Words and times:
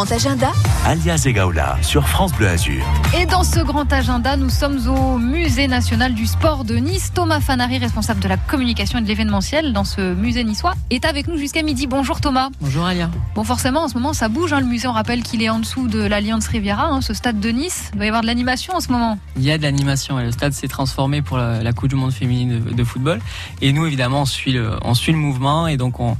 grand 0.00 0.12
agenda, 0.12 0.50
alias 0.86 1.24
Egaola 1.26 1.76
sur 1.82 2.08
France 2.08 2.32
Bleu 2.32 2.48
Azur. 2.48 2.82
Et 3.14 3.26
dans 3.26 3.44
ce 3.44 3.60
grand 3.60 3.92
agenda, 3.92 4.38
nous 4.38 4.48
sommes 4.48 4.78
au 4.88 5.18
Musée 5.18 5.68
national 5.68 6.14
du 6.14 6.24
sport 6.24 6.64
de 6.64 6.76
Nice. 6.76 7.12
Thomas 7.12 7.40
Fanary, 7.40 7.76
responsable 7.76 8.20
de 8.20 8.28
la 8.28 8.38
communication 8.38 8.98
et 8.98 9.02
de 9.02 9.06
l'événementiel 9.06 9.74
dans 9.74 9.84
ce 9.84 10.14
musée 10.14 10.42
niçois, 10.42 10.72
est 10.88 11.04
avec 11.04 11.28
nous 11.28 11.36
jusqu'à 11.36 11.62
midi. 11.62 11.86
Bonjour 11.86 12.22
Thomas. 12.22 12.48
Bonjour 12.62 12.86
Alia. 12.86 13.10
Bon, 13.34 13.44
forcément, 13.44 13.82
en 13.82 13.88
ce 13.88 13.94
moment, 13.94 14.14
ça 14.14 14.30
bouge. 14.30 14.54
Hein, 14.54 14.60
le 14.60 14.66
musée, 14.66 14.88
on 14.88 14.92
rappelle 14.92 15.22
qu'il 15.22 15.42
est 15.42 15.50
en 15.50 15.58
dessous 15.58 15.86
de 15.86 16.00
l'Alliance 16.00 16.46
Riviera, 16.46 16.86
hein, 16.86 17.02
ce 17.02 17.12
stade 17.12 17.38
de 17.38 17.50
Nice. 17.50 17.90
Il 17.92 17.96
doit 17.96 18.06
y 18.06 18.08
avoir 18.08 18.22
de 18.22 18.26
l'animation 18.26 18.74
en 18.74 18.80
ce 18.80 18.90
moment. 18.90 19.18
Il 19.36 19.42
y 19.42 19.50
a 19.50 19.58
de 19.58 19.62
l'animation. 19.64 20.16
Le 20.16 20.32
stade 20.32 20.54
s'est 20.54 20.68
transformé 20.68 21.20
pour 21.20 21.36
la, 21.36 21.72
Coupe 21.74 21.90
du 21.90 21.96
Monde 21.96 22.12
féminine 22.12 22.60
de, 22.60 22.84
football. 22.84 23.20
Et 23.60 23.74
nous, 23.74 23.84
évidemment, 23.84 24.22
on 24.22 24.24
suit 24.24 24.52
le, 24.52 24.78
on 24.82 24.94
suit 24.94 25.12
le 25.12 25.18
mouvement 25.18 25.66
et 25.66 25.76
donc 25.76 26.00
on 26.00 26.16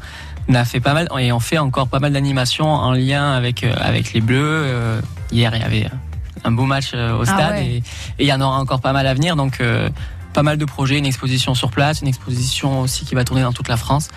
on 0.51 0.55
a 0.55 0.65
fait 0.65 0.81
pas 0.81 0.95
mal 0.95 1.09
et 1.19 1.33
on 1.33 1.41
fait 1.41 1.59
encore 1.59 1.87
pas 1.87 2.01
mal 2.01 2.13
d'animations 2.13 2.69
en 2.69 2.93
lien 2.93 3.33
avec 3.33 3.63
euh, 3.63 3.73
avec 3.79 4.13
les 4.13 4.21
Bleus. 4.21 4.43
Euh, 4.43 5.01
hier, 5.31 5.55
il 5.55 5.61
y 5.61 5.65
avait 5.65 5.87
un 6.43 6.51
beau 6.51 6.65
match 6.65 6.91
euh, 6.93 7.17
au 7.17 7.23
ah 7.23 7.27
stade 7.27 7.59
et, 7.59 7.83
il 8.19 8.27
y 8.27 8.33
en 8.33 8.41
aura 8.41 8.59
encore 8.59 8.81
pas 8.81 8.93
mal 8.93 9.07
à 9.07 9.15
venir. 9.15 9.37
Donc 9.37 9.63
pas 10.33 10.43
mal 10.43 10.59
de 10.59 10.65
projets, 10.65 10.99
une 10.99 11.07
exposition 11.07 11.55
sur 11.55 11.71
place, 11.71 12.03
une 12.03 12.09
exposition 12.09 12.81
aussi 12.81 13.05
qui 13.05 13.15
va 13.15 13.25
tourner 13.25 13.43
dans 13.43 13.53
toute 13.53 13.69
la 13.69 13.77
France. 13.77 14.09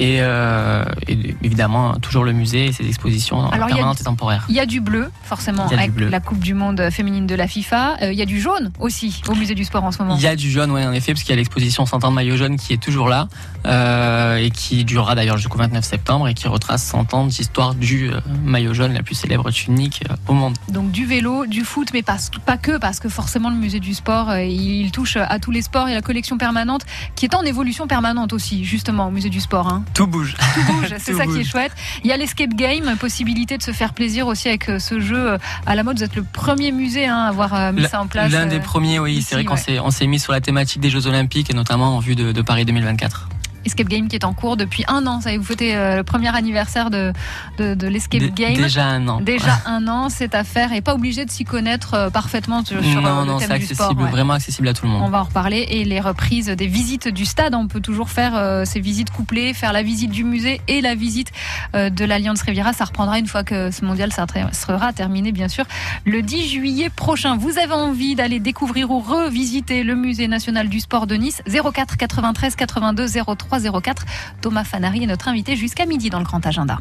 Euh, 0.00 0.84
et, 1.06 1.36
évidemment 1.42 1.94
toujours 1.94 2.24
le 2.24 2.32
musée 2.32 2.66
et 2.66 2.72
ses 2.72 2.86
expositions 2.86 3.48
permanentes 3.48 4.00
et 4.00 4.04
temporaires. 4.04 4.44
Il 4.48 4.54
y 4.54 4.60
a 4.60 4.66
du 4.66 4.80
bleu, 4.80 5.10
forcément, 5.22 5.66
avec 5.66 5.92
la 5.98 6.20
Coupe 6.20 6.40
du 6.40 6.54
Monde 6.54 6.88
féminine 6.90 7.26
de 7.26 7.34
la 7.34 7.46
FIFA. 7.46 7.96
Euh, 8.02 8.12
il 8.12 8.18
y 8.18 8.22
a 8.22 8.26
du 8.26 8.40
jaune 8.40 8.72
aussi 8.80 9.22
au 9.28 9.34
musée 9.34 9.54
du 9.54 9.64
sport 9.64 9.84
en 9.84 9.92
ce 9.92 9.98
moment. 10.02 10.16
Il 10.16 10.22
y 10.22 10.26
a 10.26 10.36
du 10.36 10.50
jaune, 10.50 10.70
oui, 10.70 10.84
en 10.84 10.92
effet, 10.92 11.12
parce 11.12 11.22
qu'il 11.22 11.30
y 11.30 11.34
a 11.34 11.36
l'exposition 11.36 11.86
100 11.86 12.04
ans 12.04 12.10
de 12.10 12.14
maillot 12.14 12.36
jaune 12.36 12.56
qui 12.56 12.72
est 12.72 12.82
toujours 12.82 13.08
là 13.08 13.28
euh, 13.66 14.36
et 14.36 14.50
qui 14.50 14.84
durera 14.84 15.14
d'ailleurs 15.14 15.36
jusqu'au 15.36 15.58
29 15.58 15.84
septembre 15.84 16.28
et 16.28 16.34
qui 16.34 16.48
retrace 16.48 16.82
100 16.82 17.14
ans 17.14 17.26
d'histoire 17.26 17.74
du 17.74 18.10
maillot 18.44 18.74
jaune, 18.74 18.92
la 18.92 19.02
plus 19.02 19.14
célèbre 19.14 19.50
tunique 19.50 20.02
au 20.26 20.32
monde. 20.32 20.56
Donc 20.68 20.90
du 20.90 21.06
vélo, 21.06 21.46
du 21.46 21.62
foot, 21.62 21.88
mais 21.92 22.02
pas, 22.02 22.16
pas 22.44 22.56
que, 22.56 22.78
parce 22.78 23.00
que 23.00 23.08
forcément 23.08 23.50
le 23.50 23.56
musée 23.56 23.80
du 23.80 23.94
sport, 23.94 24.34
il 24.36 24.90
touche 24.90 25.16
à 25.16 25.38
tous 25.38 25.50
les 25.50 25.62
sports 25.62 25.88
et 25.88 25.94
la 25.94 26.02
collection 26.02 26.36
permanente 26.36 26.82
qui 27.14 27.26
est 27.26 27.34
en 27.34 27.42
évolution 27.42 27.86
permanente 27.86 28.32
aussi, 28.32 28.64
justement, 28.64 29.08
au 29.08 29.10
musée 29.10 29.30
du 29.30 29.40
sport. 29.40 29.68
Hein. 29.68 29.83
Tout 29.92 30.06
bouge. 30.06 30.34
Tout 30.54 30.72
bouge, 30.72 30.94
c'est 30.98 31.14
ça 31.14 31.26
qui 31.26 31.40
est 31.40 31.44
chouette. 31.44 31.72
Il 32.02 32.10
y 32.10 32.12
a 32.12 32.16
l'escape 32.16 32.54
game, 32.54 32.96
possibilité 32.98 33.58
de 33.58 33.62
se 33.62 33.72
faire 33.72 33.92
plaisir 33.92 34.26
aussi 34.26 34.48
avec 34.48 34.68
euh, 34.68 34.78
ce 34.78 35.00
jeu 35.00 35.32
euh, 35.32 35.38
à 35.66 35.74
la 35.74 35.82
mode. 35.82 35.98
Vous 35.98 36.04
êtes 36.04 36.16
le 36.16 36.24
premier 36.24 36.72
musée 36.72 37.06
hein, 37.06 37.16
à 37.16 37.28
avoir 37.28 37.54
euh, 37.54 37.72
mis 37.72 37.84
ça 37.84 38.00
en 38.00 38.06
place. 38.06 38.32
L'un 38.32 38.46
des 38.46 38.60
premiers, 38.60 38.98
oui. 38.98 39.22
C'est 39.22 39.34
vrai 39.34 39.44
qu'on 39.44 39.90
s'est 39.90 40.06
mis 40.06 40.18
sur 40.18 40.32
la 40.32 40.40
thématique 40.40 40.80
des 40.80 40.90
Jeux 40.90 41.06
Olympiques 41.06 41.50
et 41.50 41.54
notamment 41.54 41.96
en 41.96 42.00
vue 42.00 42.16
de 42.16 42.42
Paris 42.42 42.64
2024. 42.64 43.28
Escape 43.64 43.88
Game 43.88 44.08
qui 44.08 44.16
est 44.16 44.24
en 44.24 44.32
cours 44.32 44.56
depuis 44.56 44.84
un 44.88 45.06
an. 45.06 45.20
Ça 45.20 45.36
vous 45.36 45.44
fêtez 45.44 45.76
euh, 45.76 45.96
le 45.96 46.02
premier 46.04 46.34
anniversaire 46.34 46.90
de, 46.90 47.12
de, 47.58 47.86
l'Escape 47.86 48.34
Game. 48.34 48.54
Déjà 48.54 48.86
un 48.86 49.06
an. 49.08 49.20
Déjà 49.20 49.60
un 49.66 49.86
an, 49.88 50.08
c'est 50.08 50.34
à 50.34 50.44
faire 50.44 50.72
et 50.72 50.80
pas 50.80 50.94
obligé 50.94 51.24
de 51.24 51.30
s'y 51.30 51.44
connaître 51.44 51.94
euh, 51.94 52.10
parfaitement 52.10 52.64
sur, 52.64 52.80
non, 52.82 53.06
euh, 53.06 53.24
non, 53.24 53.38
c'est 53.38 53.50
accessible, 53.50 54.04
vraiment 54.04 54.34
accessible 54.34 54.68
à 54.68 54.74
tout 54.74 54.86
le 54.86 54.92
monde. 54.92 55.02
On 55.04 55.10
va 55.10 55.20
en 55.20 55.24
reparler 55.24 55.66
et 55.70 55.84
les 55.84 56.00
reprises 56.00 56.46
des 56.46 56.66
visites 56.66 57.08
du 57.08 57.24
stade. 57.24 57.54
On 57.54 57.68
peut 57.68 57.80
toujours 57.80 58.10
faire 58.10 58.64
ces 58.66 58.80
visites 58.80 59.10
couplées, 59.10 59.54
faire 59.54 59.72
la 59.72 59.82
visite 59.82 60.10
du 60.10 60.24
musée 60.24 60.60
et 60.68 60.80
la 60.80 60.94
visite 60.94 61.30
de 61.74 62.04
l'Alliance 62.04 62.42
Riviera. 62.42 62.72
Ça 62.72 62.84
reprendra 62.84 63.18
une 63.18 63.26
fois 63.26 63.44
que 63.44 63.70
ce 63.70 63.84
mondial 63.84 64.10
sera 64.12 64.92
terminé, 64.92 65.32
bien 65.32 65.48
sûr, 65.48 65.64
le 66.04 66.22
10 66.22 66.48
juillet 66.48 66.90
prochain. 66.90 67.36
Vous 67.36 67.58
avez 67.58 67.72
envie 67.72 68.14
d'aller 68.14 68.40
découvrir 68.40 68.90
ou 68.90 69.00
revisiter 69.00 69.82
le 69.82 69.94
musée 69.94 70.28
national 70.28 70.68
du 70.68 70.80
sport 70.80 71.06
de 71.06 71.14
Nice? 71.14 71.42
04 71.46 71.96
93 71.96 72.56
82 72.56 73.06
03 73.36 73.53
04. 73.58 74.04
Thomas 74.40 74.64
Fanary 74.64 75.04
est 75.04 75.06
notre 75.06 75.28
invité 75.28 75.56
jusqu'à 75.56 75.86
midi 75.86 76.10
dans 76.10 76.18
le 76.18 76.24
Grand 76.24 76.44
Agenda. 76.46 76.78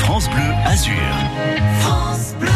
France 0.00 0.28
Bleu 0.28 0.42
Azur. 0.64 0.92
France 1.80 2.34
Bleu. 2.38 2.50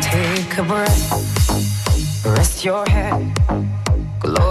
Take 0.00 0.58
a 0.58 0.62
breath, 0.62 2.24
rest 2.24 2.64
your 2.64 2.84
head. 2.88 3.65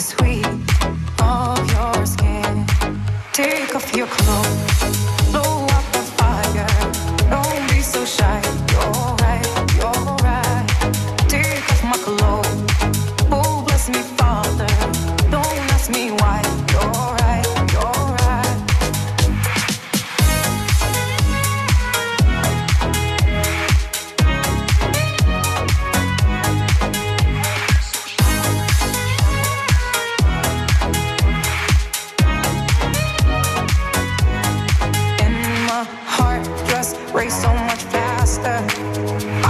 sweet. 0.00 0.57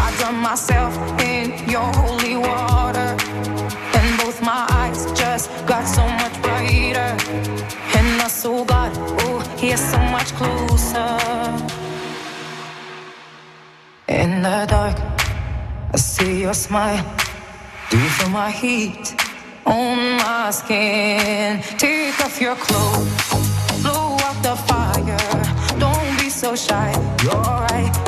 I 0.04 0.14
drown 0.18 0.36
myself 0.36 0.92
in 1.20 1.68
your 1.68 1.88
holy 2.00 2.36
water. 2.36 3.16
And 3.98 4.18
both 4.20 4.40
my 4.42 4.66
eyes 4.70 5.06
just 5.12 5.50
got 5.66 5.84
so 5.86 6.04
much 6.20 6.34
brighter. 6.42 7.10
And 7.98 8.22
I 8.22 8.28
saw 8.28 8.64
God, 8.64 8.92
oh, 9.22 9.40
he 9.58 9.70
is 9.70 9.80
so 9.80 9.98
much 9.98 10.30
closer. 10.34 11.10
In 14.08 14.42
the 14.42 14.66
dark, 14.68 14.96
I 15.92 15.96
see 15.96 16.42
your 16.42 16.54
smile. 16.54 17.04
Do 17.90 17.98
you 17.98 18.08
feel 18.10 18.30
my 18.30 18.50
heat 18.50 19.14
on 19.64 20.16
my 20.18 20.50
skin? 20.50 21.62
Take 21.78 22.18
off 22.24 22.40
your 22.40 22.56
clothes, 22.56 23.82
blow 23.82 24.16
out 24.26 24.38
the 24.42 24.56
fire. 24.68 25.78
Don't 25.78 26.18
be 26.18 26.28
so 26.28 26.54
shy. 26.54 26.92
You're 27.22 27.42
right. 27.42 28.07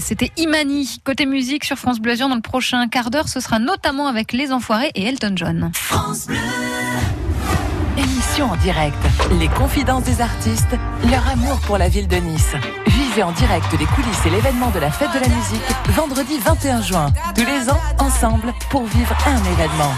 C'était 0.00 0.32
Imani. 0.36 1.00
Côté 1.04 1.26
musique 1.26 1.64
sur 1.64 1.76
France 1.76 2.00
Bleu 2.00 2.16
dans 2.16 2.34
le 2.34 2.40
prochain 2.40 2.88
quart 2.88 3.10
d'heure, 3.10 3.28
ce 3.28 3.40
sera 3.40 3.58
notamment 3.58 4.06
avec 4.06 4.32
Les 4.32 4.52
Enfoirés 4.52 4.90
et 4.94 5.04
Elton 5.04 5.32
John. 5.36 5.70
France 5.74 6.26
Bleu. 6.26 6.36
Émission 7.96 8.50
en 8.50 8.56
direct. 8.56 8.96
Les 9.38 9.48
confidences 9.48 10.04
des 10.04 10.20
artistes, 10.20 10.76
leur 11.10 11.26
amour 11.28 11.60
pour 11.60 11.78
la 11.78 11.88
ville 11.88 12.08
de 12.08 12.16
Nice. 12.16 12.54
En 13.22 13.30
direct 13.30 13.70
les 13.78 13.86
coulisses 13.86 14.26
et 14.26 14.30
l'événement 14.30 14.70
de 14.70 14.80
la 14.80 14.90
fête 14.90 15.12
de 15.12 15.20
la 15.20 15.28
musique 15.28 15.62
vendredi 15.90 16.36
21 16.44 16.82
juin. 16.82 17.12
Tous 17.36 17.44
les 17.44 17.70
ans, 17.70 17.78
ensemble, 18.00 18.52
pour 18.70 18.84
vivre 18.86 19.14
un 19.26 19.36
événement. 19.52 19.92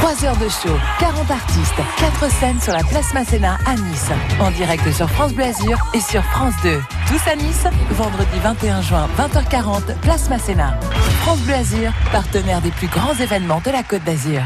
3 0.00 0.24
heures 0.24 0.36
de 0.36 0.48
show, 0.48 0.76
40 0.98 1.30
artistes, 1.30 1.80
4 1.98 2.30
scènes 2.30 2.60
sur 2.60 2.72
la 2.72 2.82
place 2.82 3.14
Masséna 3.14 3.56
à 3.66 3.74
Nice. 3.74 4.10
En 4.40 4.50
direct 4.50 4.90
sur 4.92 5.08
France 5.08 5.32
Bleu 5.32 5.44
Azur 5.44 5.78
et 5.94 6.00
sur 6.00 6.24
France 6.24 6.54
2. 6.64 6.82
Tous 7.06 7.30
à 7.30 7.36
Nice, 7.36 7.66
vendredi 7.92 8.38
21 8.42 8.82
juin, 8.82 9.08
20h40, 9.16 9.94
place 10.02 10.28
Masséna. 10.28 10.76
France 11.22 11.38
Bleu 11.40 11.54
Azur, 11.54 11.92
partenaire 12.10 12.60
des 12.62 12.72
plus 12.72 12.88
grands 12.88 13.14
événements 13.14 13.62
de 13.64 13.70
la 13.70 13.84
Côte 13.84 14.02
d'Azur. 14.02 14.42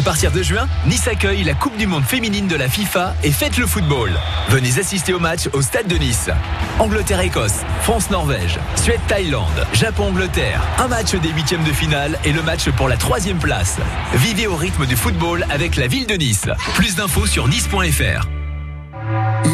À 0.00 0.02
partir 0.02 0.32
de 0.32 0.42
juin, 0.42 0.66
Nice 0.86 1.06
accueille 1.08 1.44
la 1.44 1.52
Coupe 1.52 1.76
du 1.76 1.86
Monde 1.86 2.04
féminine 2.04 2.48
de 2.48 2.56
la 2.56 2.70
FIFA 2.70 3.14
et 3.22 3.30
fête 3.30 3.58
le 3.58 3.66
football. 3.66 4.10
Venez 4.48 4.78
assister 4.78 5.12
au 5.12 5.18
match 5.18 5.50
au 5.52 5.60
Stade 5.60 5.88
de 5.88 5.96
Nice. 5.96 6.30
Angleterre-Écosse, 6.78 7.60
France-Norvège, 7.82 8.58
Suède-Thaïlande, 8.76 9.66
Japon-Angleterre. 9.74 10.62
Un 10.78 10.88
match 10.88 11.14
des 11.16 11.28
huitièmes 11.28 11.64
de 11.64 11.72
finale 11.72 12.18
et 12.24 12.32
le 12.32 12.40
match 12.40 12.70
pour 12.70 12.88
la 12.88 12.96
troisième 12.96 13.36
place. 13.36 13.76
Vivez 14.14 14.46
au 14.46 14.56
rythme 14.56 14.86
du 14.86 14.96
football 14.96 15.44
avec 15.50 15.76
la 15.76 15.86
ville 15.86 16.06
de 16.06 16.14
Nice. 16.14 16.46
Plus 16.76 16.96
d'infos 16.96 17.26
sur 17.26 17.46
nice.fr. 17.46 18.26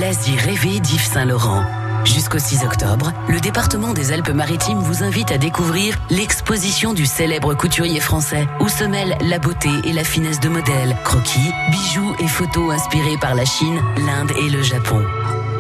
L'Asie 0.01 0.37
rêvée 0.37 0.79
d'Yves 0.79 1.09
Saint-Laurent. 1.13 1.65
Jusqu'au 2.07 2.39
6 2.39 2.65
octobre, 2.65 3.13
le 3.29 3.39
département 3.41 3.93
des 3.93 4.13
Alpes-Maritimes 4.13 4.79
vous 4.79 5.03
invite 5.03 5.33
à 5.33 5.39
découvrir 5.39 5.99
l'exposition 6.09 6.95
du 6.95 7.05
célèbre 7.05 7.55
couturier 7.55 7.99
français, 7.99 8.47
où 8.61 8.69
se 8.69 8.85
mêlent 8.85 9.19
la 9.23 9.41
beauté 9.41 9.71
et 9.85 9.93
la 9.93 10.05
finesse 10.05 10.39
de 10.39 10.49
modèles, 10.49 10.97
croquis, 11.03 11.51
bijoux 11.71 12.15
et 12.21 12.29
photos 12.29 12.75
inspirés 12.75 13.17
par 13.21 13.35
la 13.35 13.45
Chine, 13.45 13.83
l'Inde 14.07 14.31
et 14.39 14.49
le 14.49 14.63
Japon. 14.63 15.05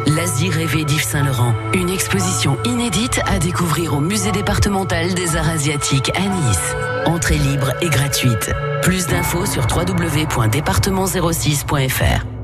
L'Asie 0.06 0.50
rêvée 0.50 0.84
d'Yves 0.84 1.02
Saint-Laurent, 1.02 1.52
une 1.74 1.90
exposition 1.90 2.56
inédite 2.64 3.20
à 3.26 3.40
découvrir 3.40 3.94
au 3.94 4.00
musée 4.00 4.30
départemental 4.30 5.14
des 5.14 5.34
arts 5.34 5.48
asiatiques 5.48 6.12
à 6.14 6.20
Nice. 6.20 6.76
Entrée 7.06 7.38
libre 7.38 7.72
et 7.80 7.88
gratuite. 7.88 8.52
Plus 8.82 9.08
d'infos 9.08 9.46
sur 9.46 9.66
www.département06.fr. 9.66 12.35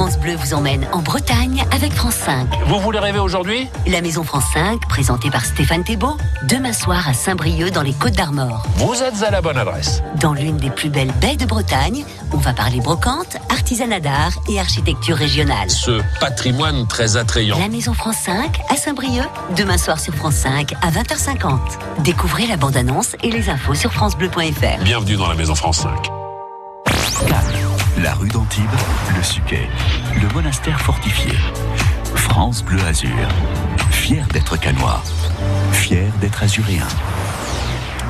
France 0.00 0.18
Bleu 0.18 0.34
vous 0.34 0.54
emmène 0.54 0.88
en 0.92 1.02
Bretagne 1.02 1.62
avec 1.72 1.92
France 1.92 2.14
5. 2.14 2.48
Vous 2.68 2.80
voulez 2.80 2.98
rêver 2.98 3.18
aujourd'hui? 3.18 3.68
La 3.86 4.00
Maison 4.00 4.24
France 4.24 4.46
5, 4.54 4.80
présentée 4.88 5.28
par 5.28 5.44
Stéphane 5.44 5.84
Thébault, 5.84 6.16
demain 6.48 6.72
soir 6.72 7.06
à 7.06 7.12
Saint-Brieuc 7.12 7.70
dans 7.70 7.82
les 7.82 7.92
Côtes 7.92 8.14
d'Armor. 8.14 8.66
Vous 8.76 8.94
êtes 9.02 9.22
à 9.22 9.30
la 9.30 9.42
bonne 9.42 9.58
adresse. 9.58 10.02
Dans 10.18 10.32
l'une 10.32 10.56
des 10.56 10.70
plus 10.70 10.88
belles 10.88 11.12
baies 11.20 11.36
de 11.36 11.44
Bretagne, 11.44 12.06
on 12.32 12.38
va 12.38 12.54
parler 12.54 12.80
brocante, 12.80 13.36
artisanat 13.50 14.00
d'art 14.00 14.32
et 14.48 14.58
architecture 14.58 15.18
régionale. 15.18 15.68
Ce 15.68 16.00
patrimoine 16.18 16.86
très 16.86 17.18
attrayant. 17.18 17.58
La 17.58 17.68
Maison 17.68 17.92
France 17.92 18.16
5 18.24 18.58
à 18.70 18.76
Saint-Brieuc, 18.76 19.28
demain 19.54 19.76
soir 19.76 20.00
sur 20.00 20.14
France 20.14 20.36
5 20.36 20.72
à 20.80 20.90
20h50. 20.92 21.58
Découvrez 22.04 22.46
la 22.46 22.56
bande-annonce 22.56 23.16
et 23.22 23.30
les 23.30 23.50
infos 23.50 23.74
sur 23.74 23.92
francebleu.fr. 23.92 24.82
Bienvenue 24.82 25.16
dans 25.16 25.28
la 25.28 25.34
Maison 25.34 25.54
France 25.54 25.80
5. 25.80 26.10
La 27.98 28.14
rue 28.14 28.28
d'Antibes, 28.28 28.64
le 29.16 29.22
Suquet, 29.22 29.68
le 30.22 30.28
monastère 30.32 30.80
fortifié. 30.80 31.32
France 32.14 32.62
Bleu 32.62 32.80
Azur. 32.84 33.10
Fier 33.90 34.26
d'être 34.32 34.56
canois. 34.58 35.02
Fier 35.72 36.10
d'être 36.20 36.42
azuréen. 36.42 36.86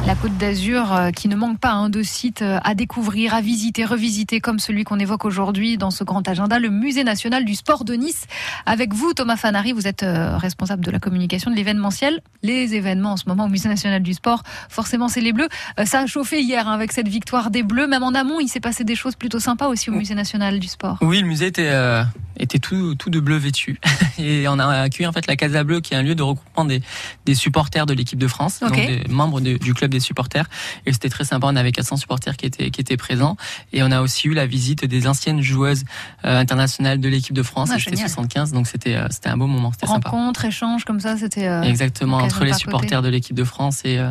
La 0.06 0.14
Côte 0.16 0.36
d'Azur 0.38 0.92
euh, 0.92 1.10
qui 1.10 1.28
ne 1.28 1.36
manque 1.36 1.58
pas 1.58 1.72
hein, 1.72 1.88
de 1.90 2.02
sites 2.02 2.42
euh, 2.42 2.58
à 2.64 2.74
découvrir, 2.74 3.34
à 3.34 3.40
visiter, 3.40 3.84
revisiter, 3.84 4.40
comme 4.40 4.58
celui 4.58 4.82
qu'on 4.84 4.98
évoque 4.98 5.24
aujourd'hui 5.24 5.76
dans 5.76 5.90
ce 5.90 6.04
grand 6.04 6.26
agenda, 6.26 6.58
le 6.58 6.70
Musée 6.70 7.04
national 7.04 7.44
du 7.44 7.54
sport 7.54 7.84
de 7.84 7.94
Nice. 7.94 8.26
Avec 8.66 8.94
vous, 8.94 9.12
Thomas 9.12 9.36
Fanari, 9.36 9.72
vous 9.72 9.86
êtes 9.86 10.02
euh, 10.02 10.36
responsable 10.36 10.84
de 10.84 10.90
la 10.90 10.98
communication 10.98 11.50
de 11.50 11.56
l'événementiel. 11.56 12.22
Les 12.42 12.74
événements 12.74 13.12
en 13.12 13.16
ce 13.16 13.24
moment 13.28 13.44
au 13.44 13.48
Musée 13.48 13.68
national 13.68 14.02
du 14.02 14.14
sport, 14.14 14.42
forcément, 14.68 15.08
c'est 15.08 15.20
les 15.20 15.32
Bleus. 15.32 15.48
Ça 15.84 16.00
a 16.00 16.06
chauffé 16.06 16.40
hier 16.40 16.66
hein, 16.66 16.72
avec 16.72 16.92
cette 16.92 17.08
victoire 17.08 17.50
des 17.50 17.62
Bleus. 17.62 17.86
Même 17.86 18.02
en 18.02 18.14
amont, 18.14 18.40
il 18.40 18.48
s'est 18.48 18.60
passé 18.60 18.84
des 18.84 18.96
choses 18.96 19.16
plutôt 19.16 19.38
sympas 19.38 19.68
aussi 19.68 19.90
au 19.90 19.92
Musée 19.92 20.14
national 20.14 20.58
du 20.58 20.68
sport. 20.68 20.98
Oui, 21.02 21.20
le 21.20 21.26
musée 21.26 21.46
était, 21.46 21.70
euh, 21.70 22.02
était 22.42 22.58
tout, 22.58 22.94
tout 22.94 23.10
de 23.10 23.20
bleu 23.20 23.36
vêtu. 23.36 23.78
Et 24.18 24.46
on 24.48 24.58
a 24.58 24.66
accueilli 24.82 25.06
en 25.06 25.12
fait 25.12 25.26
la 25.26 25.36
Casa 25.36 25.62
Bleue, 25.64 25.80
qui 25.80 25.94
est 25.94 25.96
un 25.96 26.02
lieu 26.02 26.14
de 26.14 26.22
regroupement 26.22 26.64
des, 26.64 26.82
des 27.26 27.34
supporters 27.34 27.86
de 27.86 27.94
l'équipe 27.94 28.18
de 28.18 28.26
France, 28.26 28.60
Ok. 28.62 28.68
donc 28.70 28.76
des 28.86 29.02
membres 29.08 29.40
de- 29.40 29.56
du 29.58 29.74
club 29.74 29.90
des 29.90 30.00
supporters. 30.00 30.46
Et 30.86 30.92
c'était 30.92 31.08
très 31.08 31.24
sympa. 31.24 31.46
On 31.50 31.56
avait 31.56 31.72
400 31.72 31.96
supporters 31.96 32.36
qui 32.36 32.46
étaient, 32.46 32.70
qui 32.70 32.80
étaient 32.80 32.96
présents. 32.96 33.36
Et 33.72 33.82
on 33.82 33.90
a 33.90 34.00
aussi 34.00 34.28
eu 34.28 34.34
la 34.34 34.46
visite 34.46 34.84
des 34.84 35.06
anciennes 35.06 35.40
joueuses 35.40 35.84
euh, 36.24 36.38
internationales 36.38 37.00
de 37.00 37.08
l'équipe 37.08 37.34
de 37.34 37.42
France. 37.42 37.70
Ah, 37.72 37.78
génial. 37.78 38.08
75, 38.08 38.52
donc 38.52 38.66
c'était, 38.66 38.96
euh, 38.96 39.06
c'était 39.10 39.28
un 39.28 39.36
beau 39.36 39.46
moment. 39.46 39.72
C'était 39.72 39.86
sympa. 39.86 40.08
Rencontres, 40.10 40.44
échanges 40.44 40.84
comme 40.84 41.00
ça, 41.00 41.16
c'était. 41.16 41.46
euh, 41.46 41.62
Exactement, 41.62 42.18
entre 42.18 42.44
les 42.44 42.52
supporters 42.54 43.02
de 43.02 43.08
l'équipe 43.08 43.36
de 43.36 43.44
France 43.44 43.80
et, 43.84 43.98
euh, 43.98 44.10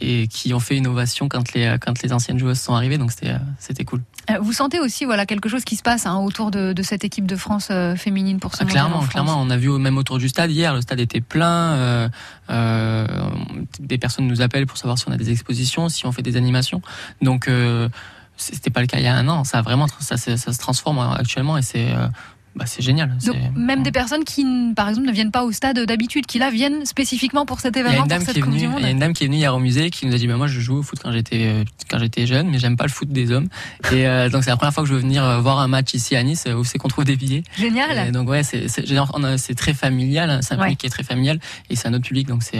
et 0.00 0.28
qui 0.28 0.54
ont 0.54 0.60
fait 0.60 0.76
une 0.76 0.86
ovation 0.86 1.28
quand 1.28 1.52
les, 1.54 1.76
quand 1.80 2.02
les 2.02 2.12
anciennes 2.12 2.38
joueuses 2.38 2.60
sont 2.60 2.74
arrivées. 2.74 2.98
Donc 2.98 3.10
c'était, 3.12 3.34
c'était 3.58 3.84
cool. 3.84 4.02
Euh, 4.30 4.38
Vous 4.40 4.52
sentez 4.52 4.78
aussi 4.78 5.04
voilà 5.04 5.26
quelque 5.26 5.48
chose 5.48 5.64
qui 5.64 5.74
se 5.76 5.82
passe 5.82 6.06
hein, 6.06 6.16
autour 6.18 6.50
de, 6.50 6.72
de 6.72 6.82
cette 6.82 7.02
équipe 7.04 7.26
de 7.26 7.34
France 7.36 7.68
euh, 7.70 7.96
féminine 7.96 8.38
pour 8.38 8.54
ce 8.54 8.62
Ah, 8.62 8.66
clairement, 8.66 9.00
clairement, 9.06 9.40
on 9.40 9.50
a 9.50 9.56
vu 9.56 9.70
même 9.70 9.98
autour 9.98 10.18
du 10.18 10.28
stade 10.28 10.50
hier, 10.50 10.72
le 10.74 10.80
stade 10.82 11.00
était 11.00 11.20
plein. 11.20 11.72
euh, 11.72 12.08
euh, 12.50 13.06
des 13.80 13.98
personnes 13.98 14.26
nous 14.26 14.40
appellent 14.42 14.66
pour 14.66 14.78
savoir 14.78 14.98
si 14.98 15.04
on 15.08 15.12
a 15.12 15.16
des 15.16 15.30
expositions, 15.30 15.88
si 15.88 16.06
on 16.06 16.12
fait 16.12 16.22
des 16.22 16.36
animations. 16.36 16.80
Donc 17.22 17.48
euh, 17.48 17.88
c'était 18.36 18.70
pas 18.70 18.80
le 18.80 18.86
cas 18.86 18.98
il 18.98 19.04
y 19.04 19.08
a 19.08 19.14
un 19.14 19.28
an. 19.28 19.44
Ça 19.44 19.58
a 19.58 19.62
vraiment, 19.62 19.86
ça, 20.00 20.16
se- 20.16 20.36
ça 20.36 20.52
se 20.52 20.58
transforme 20.58 20.98
actuellement 20.98 21.58
et 21.58 21.62
c'est, 21.62 21.90
euh, 21.92 22.06
bah, 22.56 22.64
c'est 22.66 22.82
génial. 22.82 23.16
Donc, 23.24 23.36
même 23.54 23.82
des 23.84 23.92
personnes 23.92 24.24
qui, 24.24 24.44
par 24.74 24.88
exemple, 24.88 25.06
ne 25.06 25.12
viennent 25.12 25.30
pas 25.30 25.44
au 25.44 25.52
stade 25.52 25.78
d'habitude, 25.78 26.26
qui 26.26 26.38
là 26.38 26.50
viennent 26.50 26.84
spécifiquement 26.86 27.46
pour 27.46 27.60
cet 27.60 27.76
Il 27.76 27.80
y 27.80 27.82
a 27.82 27.86
événement, 27.88 28.04
une 28.04 28.08
pour 28.08 28.18
dame 28.18 28.24
cette 28.24 28.34
qui 28.34 28.38
est 28.40 28.42
Coupe 28.42 28.52
venue, 28.52 28.66
du 28.66 28.74
il 28.78 28.82
y 28.82 28.86
a 28.86 28.90
une 28.90 28.98
dame 28.98 29.12
qui 29.12 29.24
est 29.24 29.26
venue 29.28 29.36
hier 29.38 29.54
au 29.54 29.58
musée 29.60 29.90
qui 29.90 30.06
nous 30.06 30.14
a 30.14 30.18
dit 30.18 30.26
bah 30.26 30.36
moi 30.36 30.46
je 30.48 30.58
joue 30.58 30.78
au 30.78 30.82
foot 30.82 30.98
quand 31.02 31.12
j'étais 31.12 31.46
euh, 31.46 31.64
quand 31.88 31.98
j'étais 31.98 32.26
jeune 32.26 32.48
mais 32.50 32.58
j'aime 32.58 32.76
pas 32.76 32.84
le 32.84 32.90
foot 32.90 33.08
des 33.10 33.30
hommes 33.32 33.48
et 33.92 34.06
euh, 34.08 34.28
donc 34.28 34.42
c'est 34.44 34.50
la 34.50 34.56
première 34.56 34.74
fois 34.74 34.82
que 34.82 34.88
je 34.88 34.94
veux 34.94 35.00
venir 35.00 35.22
euh, 35.24 35.40
voir 35.40 35.58
un 35.60 35.68
match 35.68 35.94
ici 35.94 36.16
à 36.16 36.22
Nice 36.22 36.46
où 36.56 36.64
c'est 36.64 36.78
qu'on 36.78 36.88
trouve 36.88 37.04
des 37.04 37.16
billets 37.16 37.44
Génial. 37.56 38.08
Et 38.08 38.10
donc 38.12 38.28
ouais, 38.28 38.42
c'est 38.42 39.54
très 39.56 39.74
familial, 39.74 40.30
hein, 40.30 40.40
c'est 40.42 40.54
un 40.54 40.58
Ouais. 40.58 40.64
public 40.64 40.78
qui 40.80 40.86
est 40.86 40.90
très 40.90 41.04
familial 41.04 41.38
et 41.70 41.76
c'est 41.76 41.86
un 41.88 41.94
autre 41.94 42.06
public, 42.06 42.26
donc 42.26 42.42
c'est 42.42 42.58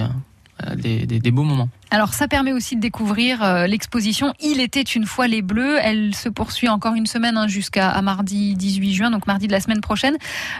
des, 0.76 1.06
des, 1.06 1.18
des 1.18 1.30
beaux 1.30 1.42
moments. 1.44 1.68
Alors, 1.90 2.12
ça 2.12 2.28
permet 2.28 2.52
aussi 2.52 2.76
de 2.76 2.80
découvrir 2.82 3.42
euh, 3.42 3.66
l'exposition 3.66 4.34
Il 4.40 4.60
était 4.60 4.82
une 4.82 5.06
fois 5.06 5.26
les 5.26 5.40
Bleus. 5.40 5.78
Elle 5.82 6.14
se 6.14 6.28
poursuit 6.28 6.68
encore 6.68 6.94
une 6.94 7.06
semaine 7.06 7.38
hein, 7.38 7.48
jusqu'à 7.48 8.00
mardi 8.02 8.54
18 8.56 8.92
juin, 8.92 9.10
donc 9.10 9.26
mardi 9.26 9.46
de 9.46 9.52
la 9.52 9.60
semaine 9.60 9.80
prochaine. 9.80 10.16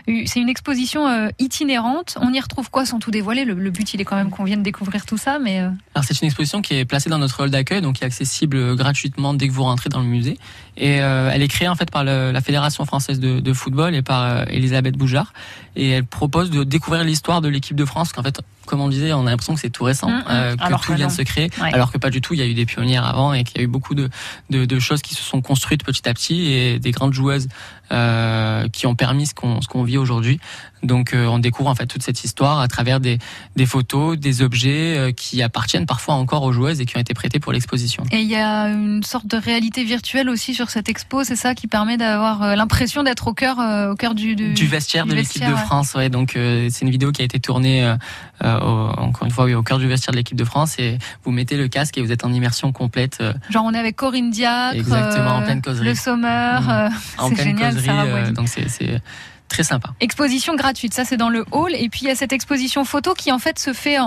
Euh, 0.08 0.22
C'est 0.24 0.40
une 0.40 0.48
exposition 0.48 1.06
euh, 1.06 1.28
itinérante. 1.38 2.16
On 2.22 2.32
y 2.32 2.40
retrouve 2.40 2.70
quoi 2.70 2.86
sans 2.86 2.98
tout 2.98 3.10
dévoiler? 3.10 3.44
Le, 3.44 3.52
le 3.54 3.70
but, 3.70 3.92
il 3.92 4.00
est 4.00 4.04
quand 4.04 4.16
même 4.16 4.30
qu'on 4.30 4.44
vienne 4.44 4.62
découvrir 4.62 5.04
tout 5.04 5.18
ça, 5.18 5.38
mais 5.38 5.60
euh, 5.60 5.68
Alors 5.94 6.04
c'est 6.04 6.18
une 6.22 6.26
exposition 6.26 6.62
qui 6.62 6.74
est 6.74 6.84
placée 6.86 7.10
dans 7.10 7.18
notre 7.18 7.42
hall 7.42 7.50
d'accueil, 7.50 7.82
donc 7.82 7.96
qui 7.96 8.04
est 8.04 8.06
accessible 8.06 8.56
euh, 8.56 8.74
gratuitement 8.74 9.34
dès 9.34 9.48
que 9.48 9.52
vous 9.52 9.64
rentrez 9.64 9.90
dans 9.90 10.00
le 10.00 10.06
musée. 10.06 10.38
Et 10.78 11.02
euh, 11.02 11.30
elle 11.32 11.42
est 11.42 11.48
créée 11.48 11.68
en 11.68 11.74
fait 11.74 11.90
par 11.90 12.04
le- 12.04 12.30
la 12.32 12.40
Fédération 12.40 12.84
française 12.86 13.20
de, 13.20 13.40
de 13.40 13.52
football 13.52 13.94
et 13.94 14.02
par 14.02 14.22
euh, 14.24 14.44
Elisabeth 14.48 14.96
Boujard. 14.96 15.32
Et 15.76 15.90
elle 15.90 16.04
propose 16.04 16.50
de 16.50 16.64
découvrir 16.64 17.04
l'histoire 17.04 17.40
de 17.42 17.48
l'équipe 17.48 17.76
de 17.76 17.84
France, 17.84 18.12
qu'en 18.12 18.22
fait, 18.22 18.40
comme 18.68 18.80
on 18.80 18.88
disait, 18.88 19.12
on 19.12 19.26
a 19.26 19.30
l'impression 19.30 19.54
que 19.54 19.60
c'est 19.60 19.70
tout 19.70 19.84
récent, 19.84 20.08
Mm, 20.10 20.14
mm. 20.18 20.24
euh, 20.30 20.56
que 20.56 20.62
Alors 20.62 20.80
tout 20.80 20.92
que 20.92 20.96
vient 20.96 21.08
de 21.08 21.12
se 21.12 21.22
créer, 21.22 21.50
Ouais. 21.60 21.72
alors 21.74 21.90
que 21.90 21.98
pas 21.98 22.10
du 22.10 22.20
tout. 22.20 22.34
Il 22.34 22.40
y 22.40 22.42
a 22.42 22.46
eu 22.46 22.54
des 22.54 22.66
pionnières 22.66 23.04
avant 23.04 23.32
et 23.32 23.42
qu'il 23.44 23.58
y 23.58 23.60
a 23.60 23.64
eu 23.64 23.68
beaucoup 23.68 23.94
de, 23.94 24.08
de, 24.50 24.64
de 24.64 24.78
choses 24.78 25.02
qui 25.02 25.14
se 25.14 25.22
sont 25.22 25.40
construites 25.40 25.82
petit 25.84 26.08
à 26.08 26.14
petit 26.14 26.52
et 26.52 26.78
des 26.78 26.90
grandes 26.92 27.14
joueuses 27.14 27.48
euh, 27.90 28.68
qui 28.68 28.86
ont 28.86 28.94
permis 28.94 29.26
ce 29.26 29.34
qu'on 29.34 29.60
ce 29.62 29.68
qu'on 29.68 29.82
vit 29.82 29.98
aujourd'hui. 29.98 30.38
Donc 30.82 31.12
euh, 31.12 31.26
on 31.26 31.38
découvre 31.38 31.68
en 31.70 31.74
fait 31.74 31.86
toute 31.86 32.02
cette 32.02 32.22
histoire 32.24 32.60
à 32.60 32.68
travers 32.68 33.00
des, 33.00 33.18
des 33.56 33.66
photos, 33.66 34.16
des 34.18 34.42
objets 34.42 34.96
euh, 34.96 35.12
qui 35.12 35.42
appartiennent 35.42 35.86
parfois 35.86 36.14
encore 36.14 36.42
aux 36.44 36.52
joueuses 36.52 36.80
et 36.80 36.86
qui 36.86 36.96
ont 36.96 37.00
été 37.00 37.14
prêtés 37.14 37.40
pour 37.40 37.52
l'exposition. 37.52 38.04
et 38.12 38.20
il 38.20 38.28
y 38.28 38.36
a 38.36 38.68
une 38.68 39.02
sorte 39.02 39.26
de 39.26 39.36
réalité 39.36 39.82
virtuelle 39.84 40.28
aussi 40.28 40.54
sur 40.54 40.70
cette 40.70 40.88
expo. 40.88 41.24
C'est 41.24 41.36
ça 41.36 41.54
qui 41.54 41.66
permet 41.66 41.96
d'avoir 41.96 42.42
euh, 42.42 42.54
l'impression 42.54 43.02
d'être 43.02 43.26
au 43.28 43.34
cœur, 43.34 43.58
au 43.90 43.94
cœur 43.96 44.14
du, 44.14 44.36
du, 44.36 44.52
du 44.54 44.66
vestiaire 44.66 45.04
du 45.04 45.10
de 45.10 45.16
l'équipe 45.16 45.44
de 45.44 45.52
ouais. 45.52 45.56
France. 45.58 45.94
Ouais, 45.94 46.08
donc 46.10 46.32
c'est 46.34 46.80
une 46.82 46.90
vidéo 46.90 47.12
qui 47.12 47.22
a 47.22 47.24
été 47.24 47.40
tournée 47.40 47.94
au- 48.42 48.44
encore 48.44 49.24
une 49.24 49.30
fois 49.32 49.44
oui, 49.44 49.54
au 49.54 49.62
cœur 49.62 49.78
du 49.78 49.86
vestiaire 49.88 50.12
de 50.12 50.16
l'équipe 50.18 50.36
de 50.36 50.44
France 50.44 50.78
et 50.78 50.98
vous 51.24 51.30
mettez 51.32 51.56
le 51.56 51.68
casque 51.68 51.98
et 51.98 52.02
vous 52.02 52.12
êtes 52.12 52.24
en 52.24 52.32
immersion 52.32 52.70
complète 52.72 53.22
Genre, 53.50 53.64
on 53.64 53.72
est 53.74 53.78
avec 53.78 53.96
Corinne 53.96 54.30
Diacre, 54.30 54.76
Exactement, 54.76 55.36
en 55.36 55.42
pleine 55.42 55.62
causerie. 55.62 55.86
le 55.88 55.94
Sommeur. 55.94 56.62
Mhm. 56.62 56.70
euh, 56.70 56.88
en 57.18 57.28
c'est 57.28 57.34
pleine 57.34 57.46
génial, 57.58 57.74
causerie. 57.74 58.10
Boisy. 58.10 58.32
donc 58.32 58.48
c'est 58.48 59.00
très 59.48 59.64
sympa. 59.64 59.90
Exposition 60.00 60.54
gratuite, 60.54 60.94
ça 60.94 61.04
c'est 61.04 61.16
dans 61.16 61.28
le 61.30 61.44
hall. 61.52 61.74
Et 61.74 61.88
puis 61.88 62.00
il 62.02 62.08
y 62.08 62.10
a 62.10 62.14
cette 62.14 62.32
exposition 62.32 62.84
photo 62.84 63.14
qui 63.14 63.32
en 63.32 63.38
fait 63.38 63.58
se 63.58 63.72
fait 63.72 63.98
en, 63.98 64.04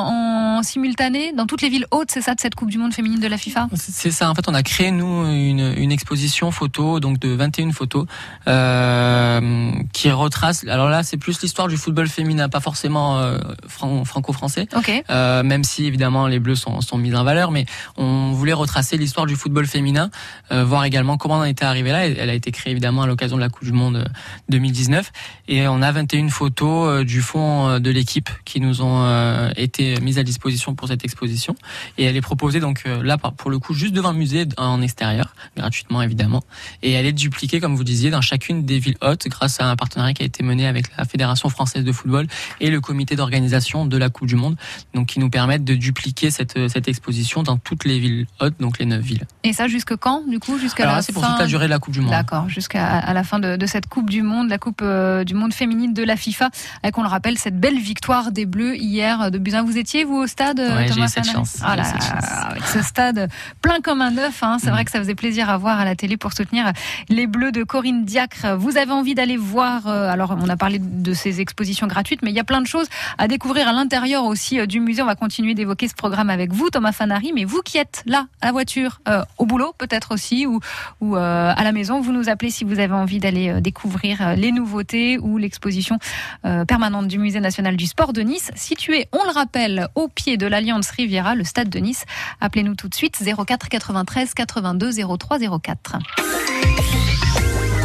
en 0.57 0.63
simultané 0.63 1.33
dans 1.33 1.45
toutes 1.45 1.62
les 1.62 1.69
villes 1.69 1.88
hautes, 1.91 2.10
c'est 2.12 2.21
ça, 2.21 2.36
de 2.36 2.39
cette 2.39 2.55
Coupe 2.55 2.69
du 2.69 2.77
Monde 2.77 2.93
féminine 2.93 3.19
de 3.19 3.27
la 3.27 3.38
FIFA? 3.38 3.67
C'est 3.75 4.12
ça. 4.12 4.29
En 4.29 4.36
fait, 4.36 4.48
on 4.48 4.53
a 4.53 4.63
créé 4.63 4.91
nous 4.91 5.25
une, 5.25 5.74
une 5.77 5.91
exposition 5.91 6.51
photo, 6.51 7.00
donc 7.00 7.19
de 7.19 7.29
21 7.29 7.71
photos, 7.71 8.05
euh, 8.48 9.71
qui 9.93 10.12
retrace. 10.12 10.65
Alors 10.67 10.89
là, 10.89 11.03
c'est 11.03 11.17
plus 11.17 11.41
l'histoire 11.41 11.67
du 11.67 11.77
football 11.77 12.07
féminin, 12.07 12.50
pas 12.50 12.60
forcément 12.60 13.19
euh, 13.19 13.38
fran- 13.67 14.05
franco-français. 14.05 14.67
Ok. 14.75 14.91
Euh, 15.10 15.43
même 15.43 15.63
si 15.63 15.86
évidemment 15.86 16.27
les 16.27 16.39
bleus 16.39 16.55
sont, 16.55 16.81
sont 16.81 16.98
mis 16.98 17.13
en 17.15 17.24
valeur, 17.24 17.51
mais 17.51 17.65
on 17.98 18.31
voulait 18.31 18.53
retracer 18.53 18.98
l'histoire 18.98 19.25
du 19.25 19.36
football 19.36 19.65
féminin, 19.67 20.10
euh, 20.51 20.63
voir 20.63 20.83
également 20.86 21.17
comment 21.17 21.36
on 21.36 21.39
en 21.41 21.43
était 21.45 21.65
arrivé 21.65 21.91
là. 21.91 22.05
Elle 22.07 22.29
a 22.29 22.33
été 22.33 22.51
créée 22.51 22.71
évidemment 22.71 23.03
à 23.03 23.07
l'occasion 23.07 23.36
de 23.38 23.41
la 23.41 23.50
Coupe 23.50 23.63
du 23.65 23.74
Monde 23.74 23.98
euh, 23.98 24.05
2019, 24.50 25.12
et 25.47 25.67
on 25.67 25.81
a 25.81 25.91
21 25.91 26.29
photos 26.29 26.88
euh, 26.88 27.03
du 27.03 27.21
fond 27.21 27.67
euh, 27.67 27.79
de 27.79 27.89
l'équipe 27.91 28.29
qui 28.45 28.61
nous 28.61 28.81
ont 28.81 29.03
euh, 29.03 29.50
été 29.55 30.00
mises 30.00 30.17
à 30.17 30.23
disposition 30.23 30.75
pour 30.75 30.88
cette 30.88 31.03
exposition, 31.03 31.55
et 31.97 32.05
elle 32.05 32.15
est 32.15 32.21
proposée 32.21 32.59
donc 32.59 32.83
là 32.85 33.17
pour 33.17 33.51
le 33.51 33.59
coup 33.59 33.73
juste 33.73 33.93
devant 33.93 34.11
le 34.11 34.17
musée 34.17 34.47
en 34.57 34.81
extérieur, 34.81 35.35
gratuitement 35.57 36.01
évidemment, 36.01 36.41
et 36.81 36.91
elle 36.91 37.05
est 37.05 37.13
dupliquée 37.13 37.59
comme 37.59 37.75
vous 37.75 37.83
disiez 37.83 38.09
dans 38.09 38.21
chacune 38.21 38.65
des 38.65 38.79
villes 38.79 38.97
hautes 39.01 39.27
grâce 39.27 39.59
à 39.59 39.69
un 39.69 39.75
partenariat 39.75 40.13
qui 40.13 40.23
a 40.23 40.25
été 40.25 40.43
mené 40.43 40.67
avec 40.67 40.85
la 40.97 41.05
Fédération 41.05 41.50
française 41.50 41.83
de 41.83 41.91
football 41.91 42.27
et 42.59 42.69
le 42.69 42.81
comité 42.81 43.15
d'organisation 43.15 43.85
de 43.85 43.97
la 43.97 44.09
Coupe 44.09 44.27
du 44.27 44.35
Monde 44.35 44.55
donc 44.93 45.07
qui 45.07 45.19
nous 45.19 45.29
permettent 45.29 45.63
de 45.63 45.75
dupliquer 45.75 46.31
cette, 46.31 46.69
cette 46.69 46.88
exposition 46.88 47.43
dans 47.43 47.57
toutes 47.57 47.85
les 47.85 48.00
villes 48.00 48.27
hautes, 48.39 48.55
donc 48.59 48.79
les 48.79 48.85
neuf 48.85 49.01
villes. 49.01 49.25
Et 49.43 49.53
ça 49.53 49.67
jusque 49.67 49.95
quand 49.95 50.23
du 50.27 50.39
coup? 50.39 50.57
Jusqu'à 50.57 50.85
la 50.85 51.01
c'est 51.01 51.13
pour 51.13 51.25
toute 51.25 51.39
la 51.39 51.47
durée 51.47 51.65
de 51.65 51.69
la 51.69 51.79
Coupe 51.79 51.93
du 51.93 52.01
Monde. 52.01 52.11
D'accord, 52.11 52.50
jusqu'à 52.50 52.97
à 52.97 53.13
la 53.13 53.23
fin 53.23 53.39
de, 53.39 53.55
de 53.55 53.65
cette 53.65 53.88
Coupe 53.88 54.09
du 54.09 54.21
Monde, 54.21 54.50
la 54.50 54.57
Coupe 54.57 54.81
euh, 54.81 55.20
du 55.23 55.33
Monde 55.33 55.53
féminine 55.53 55.93
de 55.93 56.03
la 56.03 56.15
FIFA, 56.15 56.49
avec 56.83 56.97
on 56.97 57.01
le 57.03 57.07
rappelle 57.09 57.37
cette 57.37 57.59
belle 57.59 57.77
victoire 57.79 58.31
des 58.31 58.45
Bleus 58.45 58.75
hier 58.75 59.21
euh, 59.21 59.29
de 59.29 59.37
Buzyn. 59.37 59.63
Vous 59.63 59.77
étiez 59.77 60.03
vous 60.03 60.17
au 60.17 60.27
stade 60.27 60.59
euh, 60.59 60.75
Ouais, 60.75 60.87
j'ai 60.87 60.93
Thomas 60.95 61.07
cette 61.07 61.25
chance, 61.29 61.57
Ah 61.63 61.75
là 61.75 61.83
cette 61.83 62.01
chance. 62.03 62.25
avec 62.49 62.63
ce 62.63 62.81
stade 62.81 63.29
plein 63.61 63.79
comme 63.81 64.01
un 64.01 64.17
œuf, 64.17 64.43
hein, 64.43 64.57
c'est 64.59 64.67
Mm. 64.69 64.73
vrai 64.73 64.85
que 64.85 64.91
ça 64.91 64.99
faisait 64.99 65.15
plaisir 65.15 65.49
à 65.49 65.57
voir 65.57 65.79
à 65.79 65.85
la 65.85 65.95
télé 65.95 66.17
pour 66.17 66.33
soutenir 66.33 66.71
les 67.09 67.27
Bleus 67.27 67.51
de 67.51 67.63
Corinne 67.63 68.05
Diacre. 68.05 68.55
Vous 68.57 68.77
avez 68.77 68.91
envie 68.91 69.15
d'aller 69.15 69.37
voir 69.37 69.87
euh, 69.87 70.09
Alors 70.09 70.35
on 70.41 70.49
a 70.49 70.57
parlé 70.57 70.79
de 70.79 71.13
ces 71.13 71.41
expositions 71.41 71.87
gratuites, 71.87 72.21
mais 72.23 72.29
il 72.31 72.35
y 72.35 72.39
a 72.39 72.43
plein 72.43 72.61
de 72.61 72.67
choses 72.67 72.87
à 73.17 73.27
découvrir 73.27 73.67
à 73.67 73.73
l'intérieur 73.73 74.25
aussi 74.25 74.59
euh, 74.59 74.65
du 74.65 74.79
musée. 74.79 75.01
On 75.01 75.05
va 75.07 75.15
continuer 75.15 75.53
d'évoquer 75.53 75.87
ce 75.87 75.93
programme 75.95 76.29
avec 76.29 76.53
vous, 76.53 76.69
Thomas 76.69 76.91
Fanari, 76.91 77.31
mais 77.33 77.43
vous 77.45 77.61
qui 77.63 77.77
êtes 77.77 78.03
là 78.05 78.27
à 78.41 78.47
la 78.47 78.51
voiture, 78.51 79.01
euh, 79.07 79.23
au 79.37 79.45
boulot 79.45 79.73
peut-être 79.77 80.13
aussi, 80.13 80.45
ou 80.47 80.59
ou 81.01 81.15
euh, 81.17 81.53
à 81.55 81.63
la 81.63 81.71
maison. 81.71 81.99
Vous 82.01 82.11
nous 82.11 82.29
appelez 82.29 82.51
si 82.51 82.63
vous 82.63 82.79
avez 82.79 82.93
envie 82.93 83.19
d'aller 83.19 83.49
euh, 83.49 83.59
découvrir 83.61 84.21
euh, 84.21 84.35
les 84.35 84.51
nouveautés 84.51 85.10
ou 85.17 85.37
l'exposition 85.37 85.97
euh, 86.45 86.65
permanente 86.65 87.07
du 87.07 87.19
Musée 87.19 87.39
national 87.39 87.75
du 87.75 87.85
sport 87.85 88.13
de 88.13 88.21
Nice, 88.21 88.51
situé, 88.55 89.07
on 89.11 89.23
le 89.23 89.31
rappelle, 89.31 89.87
au 89.95 90.07
pied 90.07 90.37
de 90.37 90.47
l'Alliance 90.47 90.89
Riviera, 90.91 91.35
le 91.35 91.43
stade 91.43 91.69
de 91.69 91.79
Nice. 91.79 92.05
Appelez-nous 92.39 92.75
tout 92.75 92.87
de 92.87 92.95
suite 92.95 93.21
04 93.21 93.69
93 93.69 94.33
82 94.33 94.91
03 95.17 95.39
04. 95.61 95.99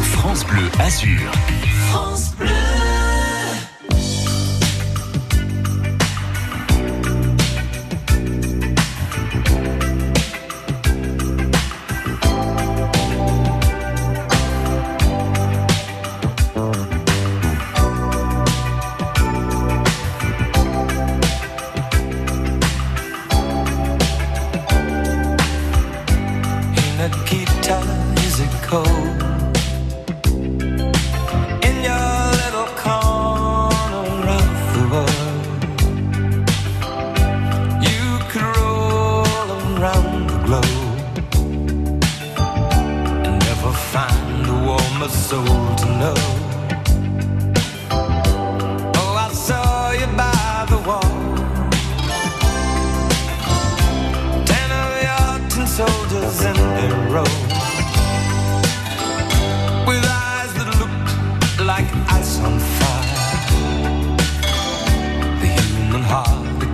France 0.01 0.45
Bleu 0.45 0.69
Azur. 0.79 1.31
Nikita, 1.89 2.56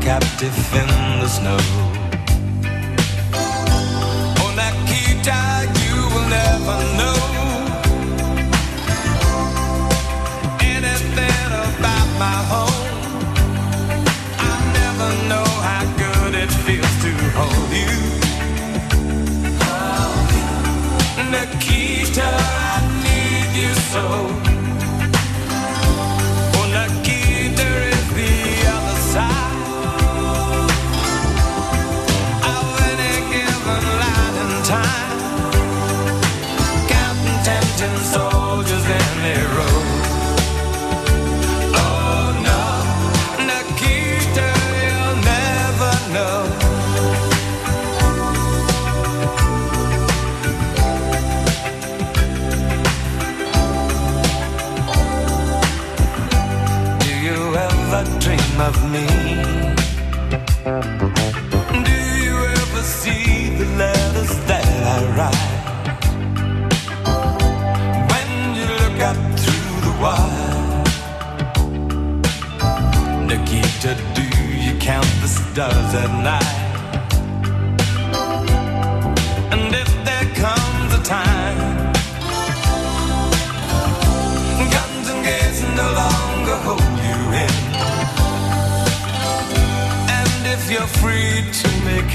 captive 0.04 0.58
in 0.76 0.88
the 1.22 1.28
snow 1.28 1.58
Oh, 4.42 4.52
Nikita, 4.60 5.40
you 5.82 5.96
will 6.12 6.28
never 6.30 6.78
know 7.00 7.20
Anything 10.60 11.52
about 11.68 12.10
my 12.20 12.40
home 12.52 12.84
I 14.40 14.56
never 14.80 15.10
know 15.30 15.46
how 15.68 15.84
good 15.98 16.36
it 16.36 16.52
feels 16.66 16.96
to 17.04 17.12
hold 17.38 17.72
you. 17.72 17.98
Nikita, 21.32 22.24
I 22.24 22.82
need 23.04 23.62
you 23.64 23.74
so. 23.76 24.43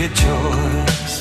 A 0.00 0.08
choice, 0.10 1.20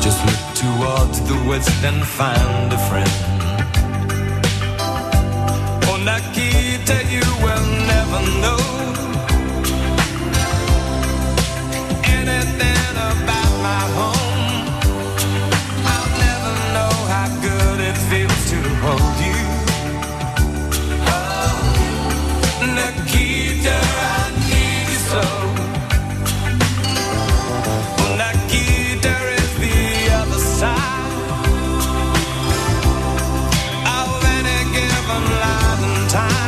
just 0.00 0.24
look 0.26 0.42
towards 0.54 1.20
the 1.28 1.34
west 1.48 1.84
and 1.84 2.04
find 2.04 2.72
a 2.72 2.78
friend. 2.88 3.10
Oh, 5.88 5.98
Nikita, 6.04 7.04
you 7.10 7.26
will 7.42 7.66
never 7.88 8.20
know 8.40 9.01
alive 35.20 35.82
in 35.82 36.08
time. 36.08 36.42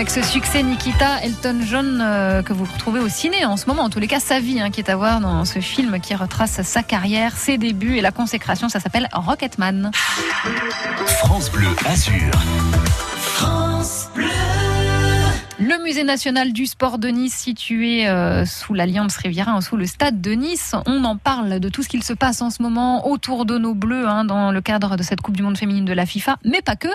Avec 0.00 0.08
ce 0.08 0.22
succès 0.22 0.62
Nikita. 0.62 1.22
Elton 1.22 1.60
John 1.62 2.00
euh, 2.00 2.42
que 2.42 2.54
vous 2.54 2.64
retrouvez 2.64 3.00
au 3.00 3.08
ciné 3.10 3.44
en 3.44 3.58
ce 3.58 3.66
moment, 3.66 3.82
en 3.82 3.90
tous 3.90 3.98
les 3.98 4.06
cas 4.06 4.18
sa 4.18 4.40
vie 4.40 4.58
hein, 4.58 4.70
qui 4.70 4.80
est 4.80 4.88
à 4.88 4.96
voir 4.96 5.20
dans 5.20 5.44
ce 5.44 5.58
film 5.58 6.00
qui 6.00 6.14
retrace 6.14 6.62
sa 6.62 6.82
carrière, 6.82 7.36
ses 7.36 7.58
débuts 7.58 7.98
et 7.98 8.00
la 8.00 8.10
consécration. 8.10 8.70
Ça 8.70 8.80
s'appelle 8.80 9.10
Rocketman. 9.12 9.90
France 11.06 11.50
Bleu 11.50 11.68
Azur. 11.84 12.32
Le 15.70 15.78
musée 15.84 16.02
national 16.02 16.52
du 16.52 16.66
sport 16.66 16.98
de 16.98 17.06
Nice, 17.06 17.32
situé 17.32 18.08
euh, 18.08 18.44
sous 18.44 18.74
l'Alliance 18.74 19.16
Riviera, 19.16 19.52
hein, 19.52 19.60
sous 19.60 19.76
le 19.76 19.86
stade 19.86 20.20
de 20.20 20.32
Nice. 20.32 20.74
On 20.86 21.04
en 21.04 21.16
parle 21.16 21.60
de 21.60 21.68
tout 21.68 21.84
ce 21.84 21.88
qu'il 21.88 22.02
se 22.02 22.12
passe 22.12 22.42
en 22.42 22.50
ce 22.50 22.60
moment 22.60 23.06
autour 23.08 23.44
de 23.44 23.56
nos 23.56 23.72
bleus 23.74 24.04
hein, 24.08 24.24
dans 24.24 24.50
le 24.50 24.60
cadre 24.60 24.96
de 24.96 25.04
cette 25.04 25.20
Coupe 25.20 25.36
du 25.36 25.44
Monde 25.44 25.56
féminine 25.56 25.84
de 25.84 25.92
la 25.92 26.06
FIFA, 26.06 26.38
mais 26.44 26.60
pas 26.60 26.74
que. 26.74 26.88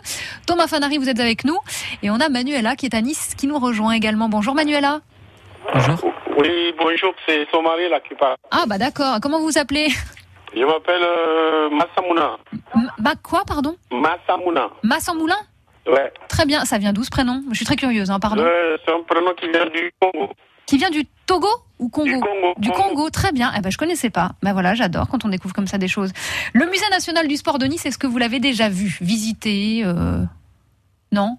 Thomas 0.46 0.68
Fanari, 0.68 0.98
vous 0.98 1.08
êtes 1.08 1.22
avec 1.22 1.46
nous 1.46 1.58
et 2.04 2.10
on 2.10 2.16
a 2.20 2.28
Manuela 2.28 2.76
qui 2.76 2.86
est 2.86 2.94
à 2.96 3.00
Nice 3.02 3.34
qui 3.38 3.48
nous 3.48 3.60
rejoint 3.60 3.94
également. 3.94 4.28
Bonjour 4.28 4.54
Manuela. 4.56 5.00
Bonjour. 5.74 6.12
Oui, 6.38 6.74
bonjour, 6.78 7.14
c'est 7.26 7.48
son 7.54 7.62
mari 7.62 7.88
là 7.90 8.02
qui 8.02 8.14
parle. 8.16 8.36
Ah 8.52 8.66
bah 8.68 8.78
d'accord. 8.78 9.20
Comment 9.22 9.40
vous 9.40 9.46
vous 9.52 9.58
appelez? 9.58 9.88
Je 10.54 10.64
m'appelle 10.66 11.02
euh, 11.02 11.70
Massamouna. 11.70 12.38
M- 12.76 12.92
Bah 13.00 13.14
quoi, 13.24 13.44
pardon? 13.48 13.78
Massamouna. 13.90 14.70
Massamboulin 14.84 15.38
Ouais. 15.88 16.12
Très 16.28 16.46
bien. 16.46 16.66
Ça 16.66 16.78
vient 16.78 16.94
d'où 16.94 17.04
ce 17.04 17.10
prénom? 17.10 17.44
Je 17.52 17.56
suis 17.56 17.66
très 17.66 17.76
curieuse. 17.76 18.10
Hein, 18.12 18.20
pardon. 18.20 18.44
Euh, 18.44 18.78
c'est 18.86 18.92
un 18.92 19.02
prénom 19.04 19.34
qui 19.40 19.50
vient 19.50 19.66
du 19.68 19.92
Congo. 20.00 20.30
Qui 20.66 20.78
vient 20.78 20.90
du 20.90 21.06
Togo 21.28 21.48
ou 21.78 21.90
Congo? 21.90 22.08
Du 22.10 22.20
Congo. 22.20 22.54
Du 22.58 22.72
Congo, 22.72 23.10
très 23.12 23.32
bien. 23.32 23.52
Eh 23.56 23.62
ben, 23.62 23.70
je 23.72 23.78
connaissais 23.78 24.10
pas. 24.10 24.32
Ben 24.42 24.54
voilà, 24.54 24.74
j'adore 24.74 25.08
quand 25.08 25.24
on 25.26 25.30
découvre 25.30 25.54
comme 25.54 25.68
ça 25.68 25.78
des 25.78 25.88
choses. 25.88 26.12
Le 26.54 26.66
musée 26.66 26.90
national 26.90 27.28
du 27.28 27.38
sport 27.38 27.60
de 27.60 27.66
Nice, 27.68 27.86
est-ce 27.86 28.00
que 28.00 28.08
vous 28.08 28.18
l'avez 28.18 28.40
déjà 28.40 28.68
vu, 28.68 28.98
visité 29.02 29.84
euh... 29.86 30.24
Non? 31.12 31.38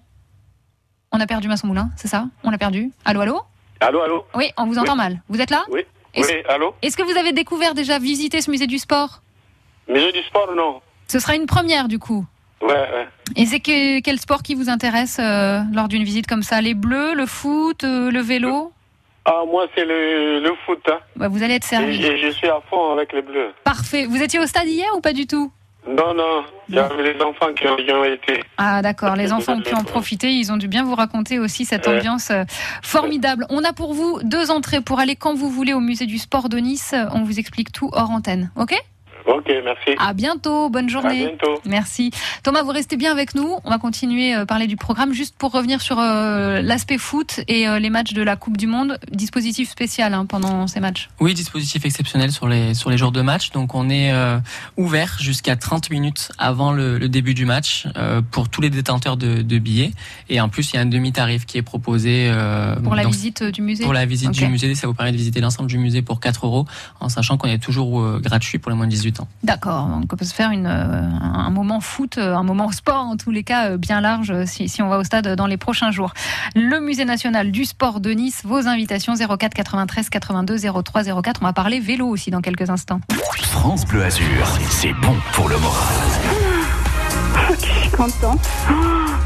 On 1.11 1.19
a 1.19 1.27
perdu 1.27 1.47
Masson 1.49 1.67
Moulin, 1.67 1.89
c'est 1.97 2.07
ça? 2.07 2.27
On 2.43 2.51
l'a 2.51 2.57
perdu? 2.57 2.91
Allô, 3.03 3.19
allô? 3.21 3.41
Allô, 3.81 4.01
allô? 4.01 4.25
Oui, 4.33 4.49
on 4.57 4.65
vous 4.65 4.77
entend 4.77 4.93
Oui. 4.93 4.97
mal. 4.97 5.21
Vous 5.29 5.41
êtes 5.41 5.49
là? 5.51 5.63
Oui. 5.69 5.81
Est-ce- 6.13 6.31
Oui, 6.31 6.43
allô? 6.47 6.73
Est-ce 6.81 6.95
que 6.95 7.03
vous 7.03 7.17
avez 7.17 7.33
découvert 7.33 7.73
déjà 7.73 7.99
visité 7.99 8.41
ce 8.41 8.49
musée 8.49 8.67
du 8.67 8.77
sport? 8.77 9.21
Musée 9.89 10.11
du 10.13 10.21
sport, 10.23 10.49
non 10.55 10.81
Ce 11.07 11.19
sera 11.19 11.35
une 11.35 11.45
première 11.47 11.87
du 11.89 11.99
coup. 11.99 12.25
Ouais, 12.61 12.69
ouais. 12.69 13.07
Et 13.35 13.45
c'est 13.45 13.59
que- 13.59 13.99
quel 14.01 14.19
sport 14.19 14.41
qui 14.41 14.55
vous 14.55 14.69
intéresse 14.69 15.17
euh, 15.19 15.59
lors 15.73 15.87
d'une 15.87 16.03
visite 16.03 16.27
comme 16.27 16.41
ça? 16.43 16.59
Les 16.61 16.73
bleus, 16.73 17.13
le 17.13 17.25
foot, 17.25 17.83
euh, 17.83 18.09
le 18.11 18.19
vélo? 18.21 18.71
Ah, 19.25 19.43
moi, 19.51 19.67
c'est 19.75 19.85
le, 19.85 20.39
le 20.41 20.53
foot. 20.65 20.79
Hein. 20.89 20.99
Bah, 21.15 21.27
Vous 21.27 21.43
allez 21.43 21.55
être 21.55 21.65
servi. 21.65 22.03
et 22.03 22.17
je 22.17 22.29
suis 22.31 22.47
à 22.47 22.59
fond 22.69 22.93
avec 22.93 23.13
les 23.13 23.21
bleus. 23.21 23.51
Parfait. 23.63 24.05
Vous 24.05 24.21
étiez 24.23 24.39
au 24.39 24.45
stade 24.47 24.67
hier 24.67 24.87
ou 24.95 25.01
pas 25.01 25.13
du 25.13 25.27
tout? 25.27 25.51
Non, 25.87 26.13
non, 26.13 26.43
j'avais 26.69 27.13
les 27.13 27.21
enfants 27.21 27.53
qui 27.57 27.65
ont, 27.65 27.77
qui 27.77 27.89
ont 27.91 28.03
été. 28.03 28.43
Ah 28.57 28.81
d'accord, 28.81 29.15
les 29.15 29.31
enfants 29.31 29.53
ont 29.53 29.61
pu 29.61 29.73
en 29.73 29.85
profiter, 29.85 30.29
ils 30.33 30.51
ont 30.51 30.57
dû 30.57 30.67
bien 30.67 30.83
vous 30.83 30.95
raconter 30.95 31.39
aussi 31.39 31.63
cette 31.63 31.87
Ouais. 31.87 31.95
ambiance 31.99 32.29
euh, 32.29 32.43
formidable. 32.83 33.45
On 33.49 33.63
a 33.63 33.71
pour 33.71 33.93
vous 33.93 34.19
deux 34.23 34.51
entrées 34.51 34.81
pour 34.81 34.99
aller 34.99 35.15
quand 35.15 35.33
vous 35.33 35.49
voulez 35.49 35.71
au 35.73 35.79
musée 35.79 36.05
du 36.05 36.17
sport 36.17 36.49
de 36.49 36.57
Nice, 36.57 36.93
on 37.13 37.23
vous 37.23 37.39
explique 37.39 37.71
tout 37.71 37.89
hors 37.93 38.11
antenne, 38.11 38.51
ok? 38.57 38.75
Ok, 39.27 39.45
merci. 39.63 39.91
À 39.99 40.13
bientôt, 40.13 40.69
bonne 40.69 40.85
À 40.85 40.87
journée. 40.89 41.27
bientôt. 41.27 41.61
Merci. 41.65 42.11
Thomas, 42.43 42.63
vous 42.63 42.71
restez 42.71 42.95
bien 42.95 43.11
avec 43.11 43.35
nous. 43.35 43.57
On 43.65 43.69
va 43.69 43.77
continuer 43.77 44.33
à 44.33 44.45
parler 44.45 44.67
du 44.67 44.77
programme 44.77 45.11
juste 45.13 45.35
pour 45.37 45.51
revenir 45.51 45.81
sur 45.81 45.99
euh, 45.99 46.61
l'aspect 46.61 46.97
foot 46.97 47.41
et 47.49 47.67
euh, 47.67 47.79
les 47.79 47.89
matchs 47.89 48.13
de 48.13 48.21
la 48.21 48.37
Coupe 48.37 48.55
du 48.55 48.67
Monde. 48.67 48.97
Dispositif 49.11 49.69
spécial 49.69 50.13
hein, 50.13 50.25
pendant 50.25 50.67
ces 50.67 50.79
matchs. 50.79 51.09
Oui, 51.19 51.33
dispositif 51.33 51.85
exceptionnel 51.85 52.31
sur 52.31 52.47
les 52.47 52.73
sur 52.73 52.89
les 52.89 52.97
jours 52.97 53.11
de 53.11 53.21
match. 53.21 53.51
Donc 53.51 53.75
on 53.75 53.89
est 53.89 54.13
euh, 54.13 54.37
ouvert 54.77 55.17
jusqu'à 55.19 55.55
30 55.57 55.89
minutes 55.89 56.31
avant 56.37 56.71
le, 56.71 56.97
le 56.97 57.09
début 57.09 57.33
du 57.33 57.45
match 57.45 57.85
euh, 57.97 58.21
pour 58.31 58.47
tous 58.49 58.61
les 58.61 58.69
détenteurs 58.69 59.17
de, 59.17 59.41
de 59.41 59.59
billets. 59.59 59.91
Et 60.29 60.39
en 60.39 60.47
plus, 60.49 60.71
il 60.71 60.75
y 60.75 60.79
a 60.79 60.81
un 60.81 60.85
demi-tarif 60.85 61.45
qui 61.45 61.57
est 61.57 61.61
proposé 61.63 62.29
euh, 62.31 62.75
Pour 62.77 62.95
la 62.95 63.03
donc, 63.03 63.13
visite 63.13 63.41
euh, 63.41 63.51
du 63.51 63.61
musée 63.61 63.83
Pour 63.83 63.93
la 63.93 64.05
visite 64.05 64.31
du 64.31 64.47
musée, 64.47 64.73
ça 64.75 64.87
vous 64.87 64.93
permet 64.93 65.11
de 65.11 65.17
visiter 65.17 65.41
l'ensemble 65.41 65.69
du 65.69 65.77
musée 65.77 66.01
pour 66.01 66.19
4 66.21 66.45
euros, 66.45 66.65
en 67.01 67.09
sachant 67.09 67.37
qu'on 67.37 67.49
est 67.49 67.57
toujours 67.61 67.99
euh, 68.01 68.19
gratuit 68.23 68.57
pour 68.57 68.71
les 68.71 68.77
moins 68.77 68.85
de 68.85 68.91
18 68.91 69.16
D'accord, 69.43 69.87
donc 69.87 70.11
on 70.11 70.15
peut 70.15 70.25
se 70.25 70.33
faire 70.33 70.51
une, 70.51 70.67
euh, 70.67 71.01
un 71.21 71.49
moment 71.49 71.79
foot, 71.79 72.17
euh, 72.17 72.35
un 72.35 72.43
moment 72.43 72.71
sport 72.71 73.05
en 73.05 73.17
tous 73.17 73.31
les 73.31 73.43
cas 73.43 73.71
euh, 73.71 73.77
bien 73.77 74.01
large 74.01 74.45
si, 74.45 74.69
si 74.69 74.81
on 74.81 74.89
va 74.89 74.97
au 74.97 75.03
stade 75.03 75.35
dans 75.35 75.47
les 75.47 75.57
prochains 75.57 75.91
jours. 75.91 76.13
Le 76.55 76.79
musée 76.79 77.05
national 77.05 77.51
du 77.51 77.65
sport 77.65 77.99
de 77.99 78.11
Nice, 78.11 78.41
vos 78.43 78.67
invitations 78.67 79.13
04 79.15 79.53
93 79.53 80.09
82 80.09 80.57
03 80.83 81.03
04. 81.21 81.39
On 81.41 81.45
va 81.45 81.53
parler 81.53 81.79
vélo 81.79 82.07
aussi 82.07 82.31
dans 82.31 82.41
quelques 82.41 82.69
instants. 82.69 82.99
France 83.41 83.85
Bleu 83.85 84.03
Azur, 84.03 84.47
c'est 84.69 84.93
bon 84.93 85.15
pour 85.33 85.49
le 85.49 85.57
moral. 85.57 85.95
Je 87.49 87.65
suis 87.65 87.89
contente. 87.91 88.47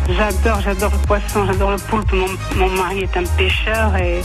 J'adore, 0.10 0.60
j'adore 0.62 0.92
le 0.92 0.98
poisson, 1.08 1.46
j'adore 1.46 1.72
le 1.72 1.78
poulpe. 1.78 2.12
Mon, 2.12 2.28
mon 2.58 2.70
mari 2.76 3.02
est 3.02 3.18
un 3.18 3.24
pêcheur 3.38 3.96
et 3.96 4.22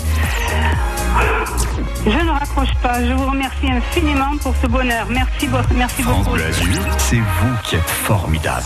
je 2.07 2.19
ne 2.25 2.31
raccroche 2.31 2.75
pas. 2.83 3.03
Je 3.05 3.13
vous 3.13 3.27
remercie 3.31 3.71
infiniment 3.71 4.37
pour 4.43 4.55
ce 4.63 4.67
bonheur. 4.67 5.07
Merci, 5.11 5.47
beau- 5.49 5.59
merci 5.75 6.03
France 6.03 6.19
beaucoup. 6.25 6.37
Bleu 6.37 6.47
Azur, 6.47 6.83
c'est 6.99 7.17
vous 7.17 7.55
qui 7.65 7.77
êtes 7.77 7.91
formidable. 7.91 8.65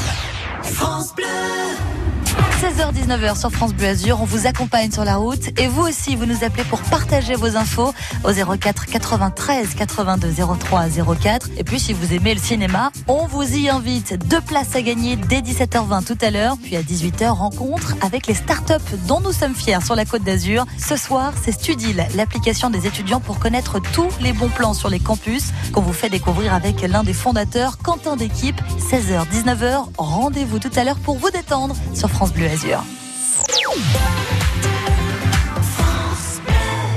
16h-19h 2.80 3.38
sur 3.38 3.50
France 3.50 3.74
Bleu 3.74 3.88
Azur, 3.88 4.22
on 4.22 4.24
vous 4.24 4.46
accompagne 4.46 4.90
sur 4.90 5.04
la 5.04 5.16
route 5.16 5.50
et 5.60 5.68
vous 5.68 5.82
aussi, 5.82 6.16
vous 6.16 6.24
nous 6.24 6.44
appelez 6.44 6.64
pour 6.64 6.80
partager 6.80 7.34
vos 7.34 7.56
infos 7.56 7.92
au 8.24 8.32
04 8.32 8.86
93 8.86 9.74
82 9.74 10.32
03 10.58 10.84
04. 11.20 11.50
Et 11.58 11.64
puis 11.64 11.78
si 11.78 11.92
vous 11.92 12.14
aimez 12.14 12.32
le 12.32 12.40
cinéma, 12.40 12.90
on 13.06 13.26
vous 13.26 13.42
y 13.42 13.68
invite. 13.68 14.26
Deux 14.28 14.40
places 14.40 14.74
à 14.76 14.80
gagner 14.80 15.16
dès 15.16 15.40
17h20 15.40 16.04
tout 16.04 16.16
à 16.22 16.30
l'heure, 16.30 16.56
puis 16.62 16.74
à 16.76 16.80
18h, 16.80 17.28
rencontre 17.28 17.96
avec 18.00 18.26
les 18.26 18.32
startups 18.32 18.96
dont 19.06 19.20
nous 19.20 19.32
sommes 19.32 19.54
fiers 19.54 19.84
sur 19.84 19.94
la 19.94 20.06
Côte 20.06 20.22
d'Azur. 20.22 20.64
Ce 20.78 20.96
soir, 20.96 21.34
c'est 21.42 21.52
Studil, 21.52 22.06
l'application 22.14 22.70
des 22.70 22.86
étudiants 22.86 23.20
pour 23.20 23.40
connaître 23.40 23.78
tous 23.92 24.08
les 24.22 24.32
bons 24.32 24.48
plans 24.48 24.72
sur 24.72 24.88
les 24.88 25.00
campus 25.00 25.48
qu'on 25.74 25.82
vous 25.82 25.92
fait 25.92 26.08
découvrir 26.08 26.54
avec 26.54 26.80
l'un 26.80 27.02
des 27.02 27.12
fondateurs, 27.12 27.76
Quentin 27.76 28.16
d'équipe. 28.16 28.60
16h-19h, 28.90 29.88
rendez-vous 29.98 30.58
tout 30.58 30.72
à 30.76 30.84
l'heure 30.84 30.98
pour 30.98 31.18
vous 31.18 31.30
détendre 31.30 31.76
sur 31.92 32.08
France 32.08 32.32
Bleu 32.32 32.46
Azur. 32.46 32.69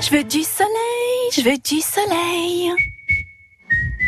Je 0.02 0.10
veux 0.12 0.24
du 0.24 0.44
soleil, 0.44 1.30
je 1.36 1.42
veux 1.42 1.58
du 1.58 1.82
soleil. 1.82 2.72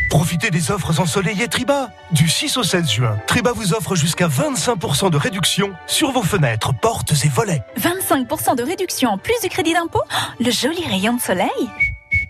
Profitez 0.10 0.50
des 0.50 0.72
offres 0.72 1.00
ensoleillées 1.00 1.48
Triba. 1.48 1.90
Du 2.12 2.28
6 2.30 2.58
au 2.58 2.64
16 2.64 2.90
juin, 2.90 3.18
Triba 3.28 3.52
vous 3.54 3.74
offre 3.74 3.96
jusqu'à 3.96 4.28
25% 4.28 5.10
de 5.10 5.18
réduction 5.18 5.74
sur 5.88 6.12
vos 6.12 6.22
fenêtres, 6.24 6.74
portes 6.80 7.14
et 7.24 7.30
volets. 7.30 7.62
25% 7.80 8.56
de 8.56 8.64
réduction 8.64 9.10
en 9.10 9.18
plus 9.18 9.36
du 9.42 9.50
crédit 9.50 9.74
d'impôt 9.74 10.02
Oh, 10.06 10.44
Le 10.44 10.52
joli 10.52 10.86
rayon 10.86 11.14
de 11.16 11.22
soleil. 11.22 11.50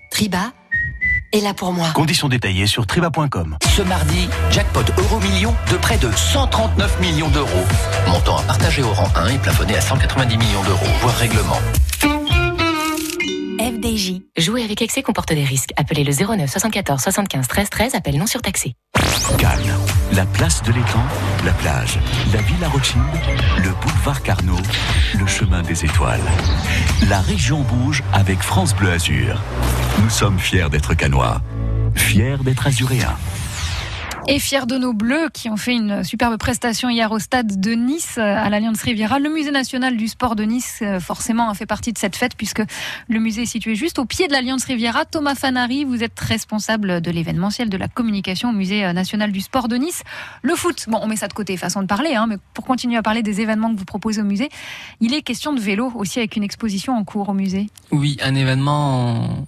Triba 0.10 0.52
est 1.32 1.42
là 1.42 1.54
pour 1.54 1.72
moi. 1.74 1.88
Conditions 1.94 2.30
détaillées 2.30 2.68
sur 2.68 2.86
triba.com. 2.88 3.58
Ce 3.76 3.82
mardi, 3.82 4.30
jackpot 4.52 4.84
euro 4.98 5.20
million 5.20 5.54
de 5.72 5.78
près 5.78 5.98
de 5.98 6.12
139 6.12 7.00
millions 7.00 7.30
d'euros. 7.30 7.66
Montant 8.08 8.38
à 8.38 8.44
partager 8.44 8.84
au 8.84 8.92
rang 8.92 9.10
1 9.16 9.28
et 9.30 9.38
plafonné 9.38 9.76
à 9.76 9.82
190 9.82 10.38
millions 10.38 10.64
d'euros, 10.64 10.86
voire 11.02 11.16
règlement. 11.16 11.60
FDJ. 13.60 14.22
Jouer 14.38 14.64
avec 14.64 14.82
excès 14.82 15.02
comporte 15.02 15.34
des 15.34 15.44
risques. 15.44 15.72
Appelez 15.78 16.04
le 16.04 16.12
09 16.12 16.50
74 16.50 17.02
75 17.02 17.48
13 17.48 17.70
13. 17.70 17.96
Appel 17.96 18.18
non 18.18 18.28
surtaxé. 18.28 18.74
Cannes, 19.38 19.78
la 20.12 20.26
place 20.26 20.62
de 20.64 20.74
l'étang, 20.74 21.06
la 21.46 21.52
plage, 21.54 22.00
la 22.34 22.42
villa 22.42 22.68
Rothschild, 22.68 23.04
le 23.58 23.70
boulevard 23.82 24.22
Carnot, 24.22 24.62
le 25.18 25.26
chemin 25.26 25.62
des 25.62 25.86
étoiles. 25.86 26.20
La 27.10 27.22
région 27.22 27.62
bouge 27.62 28.04
avec 28.12 28.42
France 28.42 28.76
Bleu 28.76 28.92
Azur. 28.92 29.42
Nous 30.04 30.10
sommes 30.10 30.38
fiers 30.38 30.70
d'être 30.70 30.94
canois, 30.96 31.42
fiers 31.96 32.38
d'être 32.44 32.68
azuréens. 32.68 33.16
Et 34.28 34.40
fiers 34.40 34.66
de 34.66 34.78
nos 34.78 34.94
bleus 34.94 35.30
qui 35.32 35.52
ont 35.52 35.58
fait 35.58 35.76
une 35.76 36.04
superbe 36.04 36.38
prestation 36.38 36.90
hier 36.90 37.12
au 37.12 37.20
stade 37.20 37.60
de 37.60 37.74
Nice 37.74 38.18
à 38.18 38.50
l'Alliance 38.50 38.82
Riviera. 38.82 39.20
Le 39.20 39.30
musée 39.30 39.52
national 39.52 39.98
du 39.98 40.08
sport 40.08 40.36
de 40.36 40.44
Nice 40.44 40.80
euh, 40.82 41.00
forcément 41.00 41.54
fait 41.54 41.68
partie 41.68 41.94
de 41.94 41.98
cette 42.00 42.16
fête 42.16 42.36
puisque 42.36 42.64
le 43.08 43.20
musée 43.20 43.44
est 43.44 43.46
situé 43.46 43.76
juste 43.76 44.00
au 44.00 44.06
pied 44.06 44.28
de 44.28 44.34
l'Alliance 44.34 44.66
Riviera. 44.66 45.06
Thomas 45.06 45.36
Fanari, 45.36 45.84
vous 45.84 46.04
êtes 46.04 46.20
responsable 46.20 47.02
de 47.02 47.12
l'événementiel 47.12 47.70
de 47.70 47.78
la 47.78 47.88
communication 47.88 48.50
au 48.50 48.54
musée 48.54 48.84
euh, 48.84 48.94
national 48.94 49.32
du 49.32 49.42
sport 49.42 49.68
de 49.68 49.76
Nice. 49.76 50.02
Le 50.42 50.56
foot, 50.56 50.86
bon 50.88 50.98
on 51.04 51.08
met 51.08 51.18
ça 51.18 51.28
de 51.28 51.34
côté, 51.34 51.56
façon 51.56 51.84
de 51.84 51.88
parler, 51.88 52.16
hein, 52.16 52.26
mais 52.28 52.38
pour 52.56 52.66
continuer 52.66 52.98
à 52.98 53.04
parler 53.04 53.22
des 53.22 53.42
événements 53.42 53.72
que 53.72 53.78
vous 53.78 53.86
proposez 53.86 54.22
au 54.22 54.26
musée, 54.26 54.50
il 55.02 55.14
est 55.14 55.22
question 55.22 55.54
de 55.54 55.60
vélo 55.60 55.92
aussi 55.94 56.18
avec 56.18 56.36
une 56.36 56.44
exposition 56.44 56.94
en 56.98 57.04
cours 57.04 57.30
au 57.30 57.34
musée. 57.34 57.68
Oui, 57.92 58.18
un 58.24 58.34
événement 58.34 59.46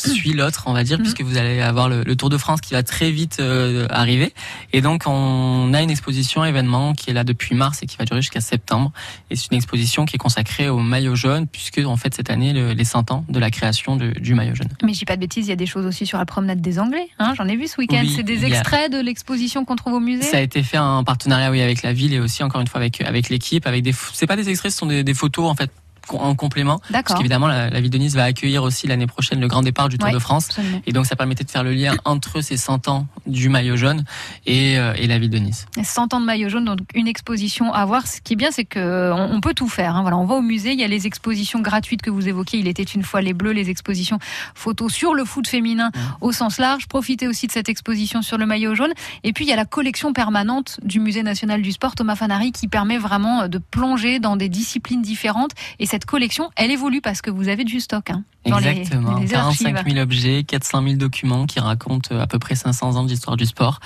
suit 0.00 0.32
l'autre, 0.32 0.64
on 0.66 0.72
va 0.72 0.84
dire, 0.84 0.98
puisque 0.98 1.22
vous 1.22 1.36
allez 1.36 1.60
avoir 1.60 1.88
le, 1.88 2.02
le 2.02 2.16
Tour 2.16 2.28
de 2.30 2.36
France 2.38 2.60
qui 2.60 2.74
va 2.74 2.82
très 2.82 3.10
vite 3.10 3.38
euh, 3.40 3.86
arriver. 3.90 4.32
Et 4.72 4.80
donc, 4.80 5.02
on 5.06 5.72
a 5.74 5.82
une 5.82 5.90
exposition 5.90 6.44
événement 6.44 6.92
qui 6.94 7.10
est 7.10 7.12
là 7.12 7.24
depuis 7.24 7.54
mars 7.54 7.82
et 7.82 7.86
qui 7.86 7.96
va 7.96 8.04
durer 8.04 8.20
jusqu'à 8.22 8.40
septembre. 8.40 8.92
Et 9.30 9.36
c'est 9.36 9.50
une 9.50 9.56
exposition 9.56 10.04
qui 10.04 10.16
est 10.16 10.18
consacrée 10.18 10.68
au 10.68 10.78
maillot 10.78 11.14
jaune, 11.14 11.46
puisque 11.46 11.78
en 11.84 11.96
fait 11.96 12.14
cette 12.14 12.30
année 12.30 12.52
le- 12.52 12.72
les 12.72 12.84
100 12.84 13.10
ans 13.10 13.24
de 13.28 13.38
la 13.38 13.50
création 13.50 13.96
de- 13.96 14.10
du 14.18 14.34
maillot 14.34 14.54
jaune. 14.54 14.68
Mais 14.82 14.92
je 14.94 14.98
dis 15.00 15.04
pas 15.04 15.16
de 15.16 15.20
bêtises, 15.20 15.46
il 15.46 15.50
y 15.50 15.52
a 15.52 15.56
des 15.56 15.66
choses 15.66 15.86
aussi 15.86 16.06
sur 16.06 16.18
la 16.18 16.26
promenade 16.26 16.60
des 16.60 16.78
Anglais. 16.78 17.08
Hein, 17.18 17.34
J'en 17.36 17.46
ai 17.48 17.56
vu 17.56 17.66
ce 17.66 17.76
week-end. 17.80 18.00
Oui, 18.02 18.12
c'est 18.16 18.22
des 18.22 18.44
a- 18.44 18.48
extraits 18.48 18.92
de 18.92 18.98
l'exposition 19.00 19.64
qu'on 19.64 19.76
trouve 19.76 19.94
au 19.94 20.00
musée. 20.00 20.22
Ça 20.22 20.38
a 20.38 20.40
été 20.40 20.62
fait 20.62 20.78
en 20.78 21.04
partenariat 21.04 21.50
oui 21.50 21.60
avec 21.60 21.82
la 21.82 21.92
ville 21.92 22.12
et 22.14 22.20
aussi 22.20 22.42
encore 22.42 22.60
une 22.60 22.66
fois 22.66 22.80
avec 22.80 23.00
avec 23.02 23.28
l'équipe 23.28 23.66
avec 23.66 23.82
des 23.82 23.94
c'est 24.12 24.26
pas 24.26 24.36
des 24.36 24.48
extraits 24.48 24.72
ce 24.72 24.78
sont 24.78 24.86
des, 24.86 25.02
des 25.04 25.14
photos 25.14 25.48
en 25.50 25.54
fait 25.54 25.70
en 26.08 26.34
complément 26.34 26.80
parce 26.90 27.14
qu'évidemment 27.18 27.46
la, 27.46 27.70
la 27.70 27.80
ville 27.80 27.90
de 27.90 27.98
Nice 27.98 28.14
va 28.14 28.24
accueillir 28.24 28.62
aussi 28.62 28.86
l'année 28.86 29.06
prochaine 29.06 29.40
le 29.40 29.48
grand 29.48 29.62
départ 29.62 29.88
du 29.88 29.98
Tour 29.98 30.08
Ouais, 30.08 30.14
de 30.14 30.18
France 30.18 30.46
absolument. 30.50 30.80
et 30.86 30.92
donc 30.92 31.06
ça 31.06 31.16
permettait 31.16 31.44
de 31.44 31.50
faire 31.50 31.62
le 31.64 31.72
lien 31.72 31.94
entre 32.04 32.40
ces 32.40 32.56
100 32.56 32.88
ans 32.88 33.06
du 33.26 33.48
maillot 33.48 33.76
jaune 33.76 34.04
et, 34.46 34.78
euh, 34.78 34.94
et 34.96 35.06
la 35.06 35.18
ville 35.18 35.30
de 35.30 35.38
Nice. 35.38 35.66
100 35.82 36.14
ans 36.14 36.20
de 36.20 36.26
maillot 36.26 36.48
jaune, 36.48 36.64
donc 36.64 36.78
une 36.94 37.06
exposition 37.08 37.72
à 37.72 37.84
voir. 37.84 38.06
Ce 38.06 38.20
qui 38.20 38.32
est 38.32 38.36
bien, 38.36 38.50
c'est 38.50 38.64
que 38.64 39.12
on, 39.12 39.34
on 39.34 39.40
peut 39.40 39.54
tout 39.54 39.68
faire. 39.68 39.96
hein. 39.96 40.02
Voilà, 40.02 40.16
on 40.16 40.24
va 40.26 40.34
au 40.36 40.40
musée, 40.42 40.72
il 40.72 40.80
y 40.80 40.84
a 40.84 40.88
les 40.88 41.06
expositions 41.06 41.60
gratuites 41.60 42.02
que 42.02 42.10
vous 42.10 42.28
évoquez. 42.28 42.58
Il 42.58 42.66
était 42.68 42.82
une 42.82 43.02
fois 43.02 43.20
les 43.20 43.32
Bleus, 43.34 43.52
les 43.52 43.70
expositions 43.70 44.18
photos 44.54 44.92
sur 44.92 45.14
le 45.14 45.24
foot 45.24 45.46
féminin 45.46 45.90
au 46.20 46.32
sens 46.32 46.58
large. 46.58 46.86
Profitez 46.88 47.28
aussi 47.28 47.46
de 47.46 47.52
cette 47.52 47.68
exposition 47.68 48.22
sur 48.22 48.38
le 48.38 48.46
maillot 48.46 48.74
jaune. 48.74 48.92
Et 49.24 49.32
puis 49.32 49.44
il 49.44 49.48
y 49.48 49.52
a 49.52 49.56
la 49.56 49.64
collection 49.64 50.12
permanente 50.12 50.78
du 50.82 51.00
Musée 51.00 51.22
national 51.22 51.62
du 51.62 51.72
sport 51.72 51.94
Thomas 51.94 52.16
Fanari 52.16 52.52
qui 52.52 52.68
permet 52.68 52.98
vraiment 52.98 53.48
de 53.48 53.58
plonger 53.58 54.18
dans 54.18 54.36
des 54.36 54.48
disciplines 54.48 55.02
différentes. 55.02 55.52
Et 55.78 55.86
cette 55.86 55.99
collection, 56.06 56.50
elle 56.56 56.70
évolue 56.70 57.00
parce 57.00 57.22
que 57.22 57.30
vous 57.30 57.48
avez 57.48 57.64
du 57.64 57.80
stock 57.80 58.10
hein, 58.10 58.24
dans 58.46 58.58
les- 58.58 58.68
Exactement. 58.68 59.18
les, 59.18 59.26
45 59.26 59.76
archives. 59.76 59.92
000 59.94 60.02
objets, 60.02 60.44
400 60.44 60.82
000 60.82 60.94
documents 60.96 61.46
qui 61.46 61.60
racontent 61.60 62.16
à 62.18 62.26
peu 62.26 62.38
près 62.38 62.54
500 62.54 62.96
ans 62.96 63.04
d'histoire 63.04 63.36
du 63.36 63.46
sport. 63.46 63.80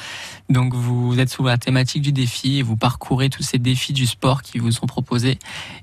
Donc 0.51 0.75
vous 0.75 1.19
êtes 1.19 1.31
sous 1.31 1.45
la 1.45 1.59
thématique 1.59 2.03
du 2.03 2.13
défi 2.13 2.59
et 2.59 2.63
vous 2.63 2.77
parcourez 2.77 3.31
tous 3.31 3.43
ces 3.43 3.59
défis 3.59 3.93
du 3.93 4.07
sport 4.07 4.43
qui 4.43 4.59
vous 4.59 4.71
sont 4.73 4.87
proposés. 4.87 5.39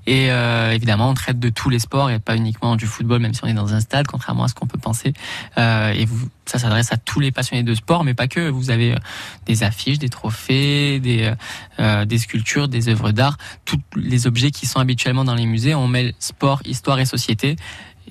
Et 0.06 0.30
euh, 0.30 0.72
évidemment, 0.72 1.08
on 1.10 1.14
traite 1.14 1.38
de 1.38 1.48
tous 1.48 1.70
les 1.70 1.78
sports 1.78 2.10
et 2.10 2.18
pas 2.18 2.36
uniquement 2.36 2.76
du 2.76 2.86
football, 2.86 3.20
même 3.20 3.34
si 3.34 3.44
on 3.44 3.48
est 3.48 3.54
dans 3.54 3.74
un 3.74 3.80
stade, 3.80 4.06
contrairement 4.06 4.44
à 4.44 4.48
ce 4.48 4.54
qu'on 4.54 4.66
peut 4.66 4.78
penser. 4.78 5.12
Euh, 5.58 5.92
et 5.92 6.04
vous, 6.04 6.28
ça 6.46 6.58
s'adresse 6.58 6.92
à 6.92 6.96
tous 6.96 7.20
les 7.20 7.30
passionnés 7.30 7.62
de 7.62 7.74
sport, 7.74 8.04
mais 8.04 8.14
pas 8.14 8.28
que. 8.28 8.48
Vous 8.48 8.70
avez 8.70 8.92
euh, 8.92 8.98
des 9.46 9.62
affiches, 9.62 9.98
des 9.98 10.08
trophées, 10.08 11.00
des, 11.00 11.24
euh, 11.24 11.34
euh, 11.78 12.04
des 12.04 12.18
sculptures, 12.18 12.68
des 12.68 12.88
œuvres 12.88 13.12
d'art, 13.12 13.36
tous 13.64 13.80
les 13.96 14.26
objets 14.26 14.50
qui 14.50 14.66
sont 14.66 14.80
habituellement 14.80 15.24
dans 15.24 15.34
les 15.34 15.46
musées. 15.46 15.74
On 15.74 15.88
mêle 15.88 16.14
sport, 16.18 16.60
histoire 16.64 16.98
et 16.98 17.04
société 17.04 17.56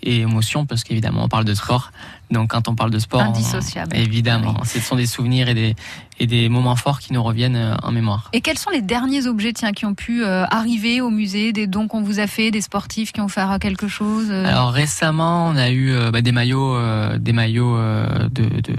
et 0.03 0.21
émotion 0.21 0.65
parce 0.65 0.83
qu'évidemment 0.83 1.25
on 1.25 1.27
parle 1.27 1.45
de 1.45 1.53
sport. 1.53 1.91
Donc 2.31 2.51
quand 2.51 2.67
on 2.67 2.75
parle 2.75 2.91
de 2.91 2.99
sport, 2.99 3.21
Indissociable. 3.21 3.95
évidemment, 3.95 4.55
ce 4.63 4.79
sont 4.79 4.95
des 4.95 5.05
souvenirs 5.05 5.49
et 5.49 5.53
des 5.53 5.75
et 6.21 6.27
des 6.27 6.49
moments 6.49 6.75
forts 6.75 6.99
qui 6.99 7.13
nous 7.13 7.23
reviennent 7.23 7.55
euh, 7.55 7.75
en 7.81 7.91
mémoire. 7.91 8.29
Et 8.31 8.41
quels 8.41 8.59
sont 8.59 8.69
les 8.69 8.83
derniers 8.83 9.25
objets 9.25 9.53
tiens, 9.53 9.71
qui 9.71 9.87
ont 9.87 9.95
pu 9.95 10.23
euh, 10.23 10.45
arriver 10.45 11.01
au 11.01 11.09
musée, 11.09 11.51
des 11.51 11.65
dons 11.65 11.87
qu'on 11.87 12.03
vous 12.03 12.19
a 12.19 12.27
fait, 12.27 12.51
des 12.51 12.61
sportifs 12.61 13.11
qui 13.11 13.21
ont 13.21 13.27
fait 13.27 13.41
quelque 13.59 13.87
chose 13.87 14.27
euh, 14.29 14.45
Alors 14.45 14.71
récemment, 14.71 15.47
on 15.47 15.55
a 15.55 15.71
eu 15.71 15.91
euh, 15.91 16.11
bah, 16.11 16.21
des 16.21 16.31
maillots, 16.31 16.77
des 17.17 17.33
maillots 17.33 17.77
de, 18.29 18.43
de 18.43 18.75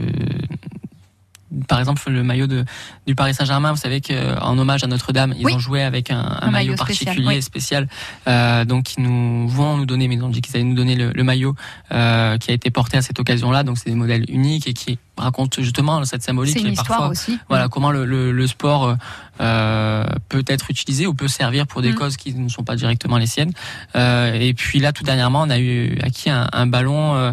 par 1.69 1.79
exemple 1.79 2.03
le 2.11 2.23
maillot 2.23 2.47
de, 2.47 2.65
du 3.07 3.15
Paris 3.15 3.35
Saint-Germain, 3.35 3.73
vous 3.73 3.79
savez 3.79 4.01
qu'en 4.01 4.57
hommage 4.59 4.85
à 4.85 4.87
Notre-Dame, 4.87 5.35
ils 5.39 5.45
Oui. 5.45 5.53
ont 5.55 5.59
joué 5.59 5.83
avec 5.83 6.11
un, 6.11 6.19
un 6.19 6.39
Un 6.43 6.51
maillot, 6.51 6.73
maillot 6.73 6.77
spécial, 6.77 7.07
particulier, 7.07 7.37
oui. 7.37 7.43
spécial. 7.43 7.89
Euh, 8.29 8.65
donc 8.65 8.95
ils 8.97 9.03
nous 9.03 9.49
vont 9.49 9.77
nous 9.77 9.87
donner, 9.87 10.09
mais 10.09 10.15
ils 10.15 10.23
ont 10.25 10.29
dit 10.31 10.41
qu'ils 10.41 10.57
allaient 10.57 10.65
nous 10.65 10.75
donner 10.75 10.95
le, 10.95 11.11
le 11.13 11.25
maillot 11.25 11.55
euh, 11.93 12.39
qui 12.39 12.51
a 12.51 12.55
été 12.55 12.71
porté 12.71 12.97
à 12.97 13.03
cette 13.03 13.19
occasion-là. 13.21 13.63
Donc 13.65 13.79
c'est 13.79 13.91
des 13.91 13.97
modèles 13.97 14.25
uniques 14.29 14.67
et 14.67 14.73
qui 14.73 14.99
racontent 15.17 15.63
justement 15.63 16.05
cette 16.05 16.23
symbolique. 16.23 16.59
Une 16.59 16.69
et 16.69 16.75
parfois, 16.75 17.09
aussi. 17.09 17.39
Voilà 17.49 17.69
comment 17.69 17.91
le, 17.91 18.05
le, 18.05 18.33
le 18.33 18.47
sport 18.47 18.85
euh, 18.89 18.95
euh, 19.41 20.05
peut 20.29 20.45
être 20.47 20.71
utilisé 20.71 21.07
ou 21.07 21.15
peut 21.15 21.29
servir 21.29 21.67
pour 21.67 21.83
des 21.83 21.93
Mm. 21.93 21.97
causes 21.97 22.17
qui 22.17 22.35
ne 22.35 22.49
sont 22.49 22.63
pas 22.65 22.77
directement 22.77 23.19
les 23.19 23.27
siennes. 23.27 23.53
Euh, 23.97 24.33
et 24.35 24.55
puis 24.55 24.79
là, 24.79 24.93
tout 24.93 25.05
dernièrement, 25.05 25.43
on 25.43 25.51
a 25.51 25.59
eu 25.59 25.99
acquis 26.03 26.31
un, 26.31 26.49
un 26.53 26.67
ballon 26.67 27.33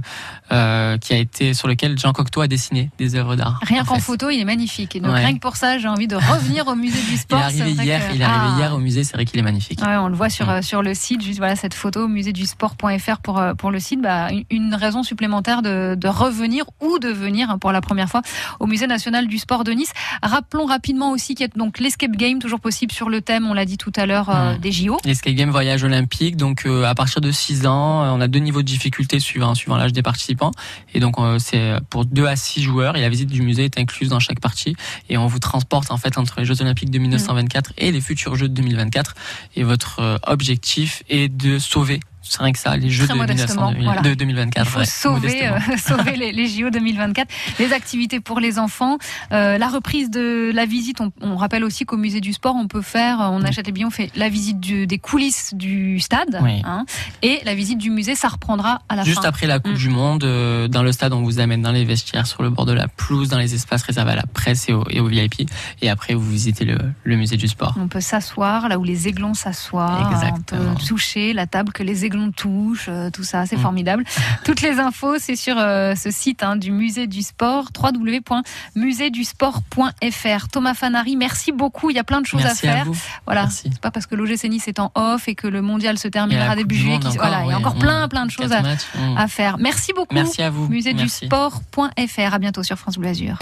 euh, 0.51 0.97
qui 0.97 1.13
a 1.13 1.17
été 1.17 1.53
sur 1.53 1.67
lequel 1.67 1.97
Jean 1.99 2.11
Cocteau 2.13 2.41
a 2.41 2.47
dessiné 2.47 2.89
des 2.97 3.15
œuvres 3.15 3.35
d'art. 3.35 3.59
Rien 3.63 3.83
en 3.83 3.85
qu'en 3.85 3.99
photo, 3.99 4.29
il 4.29 4.39
est 4.39 4.45
magnifique. 4.45 4.95
Et 4.95 4.99
donc 4.99 5.11
Ouais. 5.11 5.19
rien 5.25 5.33
que 5.33 5.39
pour 5.39 5.55
ça, 5.55 5.77
j'ai 5.77 5.87
envie 5.87 6.07
de 6.07 6.15
revenir 6.15 6.67
au 6.67 6.75
musée 6.75 6.99
du 7.01 7.07
Il 7.09 7.13
est 7.13 7.17
sport. 7.17 7.39
arrivé 7.39 7.71
hier. 7.71 8.09
que- 8.09 8.15
Il 8.15 8.21
est 8.21 8.25
arrivé 8.25 8.53
Ah. 8.55 8.59
hier 8.59 8.73
au 8.75 8.79
musée. 8.79 9.03
C'est 9.03 9.13
vrai 9.13 9.25
qu'il 9.25 9.39
est 9.39 9.43
magnifique. 9.43 9.81
Ouais, 9.81 9.95
on 9.97 10.07
le 10.09 10.15
voit 10.15 10.29
sur, 10.29 10.47
Mm. 10.47 10.61
sur 10.61 10.81
le 10.81 10.93
site, 10.93 11.21
juste 11.23 11.37
voilà 11.39 11.55
cette 11.55 11.73
photo, 11.73 12.07
musédusport.fr 12.07 13.17
pour, 13.21 13.41
pour 13.57 13.71
le 13.71 13.79
site. 13.79 14.01
Bah, 14.01 14.29
une, 14.31 14.43
une 14.49 14.75
raison 14.75 15.03
supplémentaire 15.03 15.61
de, 15.61 15.95
de 15.95 16.07
revenir 16.07 16.65
ou 16.81 16.99
de 16.99 17.09
venir 17.09 17.49
hein, 17.49 17.57
pour 17.57 17.68
la 17.71 17.81
première 17.81 18.09
fois 18.09 18.21
au 18.59 18.67
Musée 18.67 18.87
national 18.87 19.27
du 19.27 19.37
sport 19.37 19.63
de 19.63 19.71
Nice. 19.71 19.91
Rappelons 20.21 20.65
rapidement 20.65 21.11
aussi 21.11 21.35
qu'il 21.35 21.45
y 21.45 21.49
a 21.49 21.57
donc 21.57 21.79
l'escape 21.79 22.11
game, 22.11 22.39
toujours 22.39 22.59
possible 22.59 22.91
sur 22.91 23.09
le 23.09 23.21
thème, 23.21 23.47
on 23.47 23.53
l'a 23.53 23.65
dit 23.65 23.77
tout 23.77 23.93
à 23.95 24.05
l'heure, 24.05 24.29
euh, 24.29 24.57
des 24.57 24.71
JO. 24.71 24.97
L'escape 25.05 25.33
game 25.33 25.49
voyage 25.49 25.83
olympique, 25.83 26.37
donc 26.37 26.65
euh, 26.65 26.83
à 26.83 26.95
partir 26.95 27.21
de 27.21 27.31
6 27.31 27.65
ans, 27.67 28.03
euh, 28.03 28.11
on 28.11 28.21
a 28.21 28.27
deux 28.27 28.39
niveaux 28.39 28.61
de 28.61 28.67
difficulté 28.67 29.19
suivant, 29.19 29.55
suivant 29.55 29.77
l'âge 29.77 29.93
des 29.93 30.01
participants. 30.01 30.51
Et 30.93 30.99
donc 30.99 31.19
euh, 31.19 31.39
c'est 31.39 31.73
pour 31.89 32.05
2 32.05 32.25
à 32.25 32.35
6 32.35 32.61
joueurs 32.61 32.95
et 32.95 33.01
la 33.01 33.09
visite 33.09 33.29
du 33.29 33.41
musée 33.41 33.65
est 33.65 33.77
incluse 33.77 34.09
dans 34.09 34.19
chaque 34.19 34.39
partie. 34.39 34.75
Et 35.09 35.17
on 35.17 35.27
vous 35.27 35.39
transporte 35.39 35.91
en 35.91 35.97
fait 35.97 36.17
entre 36.17 36.39
les 36.39 36.45
Jeux 36.45 36.61
olympiques 36.61 36.91
de 36.91 36.99
1924 36.99 37.73
et 37.77 37.91
les 37.91 38.01
futurs 38.01 38.35
Jeux 38.35 38.49
de 38.49 38.53
2024. 38.53 39.15
Et 39.55 39.63
votre 39.63 40.19
objectif 40.27 41.03
est 41.09 41.29
de 41.29 41.59
sauver, 41.59 41.99
c'est 42.29 42.41
rien 42.43 42.51
que 42.51 42.59
ça, 42.59 42.77
les 42.77 42.89
Jeux 42.89 43.07
de, 43.07 43.13
modestement, 43.13 43.71
1900 43.71 43.83
voilà. 43.83 44.01
de 44.01 44.13
2024. 44.13 44.65
Il 44.65 44.69
faut 44.71 44.79
ouais, 44.79 44.85
sauver, 44.85 45.47
euh, 45.47 45.59
sauver 45.77 46.15
les, 46.15 46.31
les 46.31 46.47
JO 46.47 46.69
2024, 46.69 47.27
les 47.59 47.73
activités 47.73 48.19
pour 48.19 48.39
les 48.39 48.59
enfants, 48.59 48.97
euh, 49.31 49.57
la 49.57 49.67
reprise 49.67 50.09
de 50.09 50.51
la 50.53 50.65
visite. 50.65 51.01
On, 51.01 51.11
on 51.21 51.35
rappelle 51.35 51.63
aussi 51.63 51.85
qu'au 51.85 51.97
musée 51.97 52.21
du 52.21 52.33
sport, 52.33 52.55
on 52.55 52.67
peut 52.67 52.81
faire, 52.81 53.21
euh, 53.21 53.27
on 53.31 53.41
achète 53.43 53.65
les 53.67 53.71
billets, 53.71 53.85
on 53.85 53.89
fait 53.91 54.11
la 54.15 54.29
visite 54.29 54.59
du- 54.59 54.87
des 54.87 54.97
coulisses 54.99 55.53
du 55.53 55.99
stade, 55.99 56.39
Oui. 56.41 56.61
hein, 56.65 56.85
et 57.21 57.39
la 57.45 57.55
visite 57.55 57.77
du 57.79 57.89
musée, 57.89 58.15
ça 58.15 58.27
reprendra 58.27 58.81
à 58.89 58.95
la 58.95 59.03
Juste 59.03 59.21
fin. 59.21 59.27
après 59.29 59.47
la 59.47 59.59
Coupe 59.59 59.73
Mm. 59.73 59.77
du 59.77 59.89
Monde, 59.89 60.23
euh, 60.23 60.67
dans 60.67 60.83
le 60.83 60.91
stade, 60.91 61.13
on 61.13 61.21
vous 61.23 61.39
amène 61.39 61.61
dans 61.61 61.71
les 61.71 61.85
vestiaires, 61.85 62.27
sur 62.27 62.43
le 62.43 62.49
bord 62.49 62.65
de 62.65 62.73
la 62.73 62.87
pelouse, 62.87 63.29
dans 63.29 63.37
les 63.37 63.55
espaces 63.55 63.83
réservés 63.83 64.11
à 64.11 64.15
la 64.15 64.25
presse 64.33 64.67
et 64.69 64.73
aux 64.73 65.07
VIP. 65.07 65.49
Et 65.81 65.89
après, 65.89 66.13
vous 66.13 66.29
visitez 66.29 66.65
le, 66.65 66.77
le 67.03 67.15
musée 67.15 67.37
du 67.37 67.47
sport. 67.47 67.75
On 67.79 67.87
peut 67.87 68.01
s'asseoir 68.01 68.67
là 68.69 68.77
où 68.79 68.83
les 68.83 69.07
aiglons 69.07 69.33
s'assoient. 69.33 70.09
On 70.33 70.41
peut 70.41 70.57
toucher 70.87 71.33
la 71.33 71.47
table 71.47 71.71
que 71.71 71.83
les 71.83 72.05
aiglons 72.05 72.18
touchent, 72.31 72.87
euh, 72.89 73.09
tout 73.09 73.23
ça, 73.23 73.45
c'est 73.45 73.57
Mm. 73.57 73.61
formidable. 73.61 74.03
Toutes 74.45 74.61
les 74.61 74.79
infos, 74.79 75.17
c'est 75.19 75.35
sur 75.35 75.55
euh, 75.57 75.95
ce 75.95 76.11
site 76.11 76.43
hein, 76.43 76.55
du 76.55 76.71
musée 76.71 77.07
du 77.07 77.21
sport, 77.21 77.69
www.musédusport.fr. 77.77 80.47
Thomas 80.51 80.73
Fanari, 80.73 81.15
merci 81.15 81.51
beaucoup. 81.51 81.89
Il 81.89 81.95
y 81.95 81.99
a 81.99 82.03
plein 82.03 82.21
de 82.21 82.25
choses 82.25 82.43
Merci 82.43 82.67
à 82.67 82.71
à 82.71 82.75
faire. 82.75 82.85
vous. 82.85 82.97
Voilà, 83.25 83.49
c'est 83.49 83.79
pas 83.79 83.91
parce 83.91 84.05
que 84.05 84.15
l'OGC 84.15 84.45
Nice 84.49 84.67
est 84.67 84.79
en 84.79 84.91
off 84.95 85.27
et 85.27 85.35
que 85.35 85.47
le 85.47 85.61
mondial 85.61 85.97
se 85.97 86.07
terminera 86.07 86.55
début 86.55 86.75
juillet. 86.75 86.93
Monde 86.93 87.01
qui- 87.03 87.07
encore, 87.17 87.27
voilà, 87.29 87.43
il 87.45 87.49
y 87.49 87.53
a 87.53 87.57
encore 87.57 87.75
plein, 87.75 88.07
plein 88.07 88.25
de 88.25 88.31
choses 88.31 88.51
à, 88.51 88.61
matchs. 88.61 88.81
Mm. 88.95 89.17
à 89.17 89.27
faire. 89.27 89.57
Merci 89.57 89.93
beaucoup. 89.93 90.13
Merci 90.15 90.41
à 90.41 90.49
vous. 90.49 90.67
Musée 90.67 90.93
du 90.93 91.07
sport.fr. 91.09 92.33
À 92.33 92.39
bientôt 92.39 92.63
sur 92.63 92.77
France 92.77 92.97
Bleu 92.97 93.09
Azur. 93.09 93.35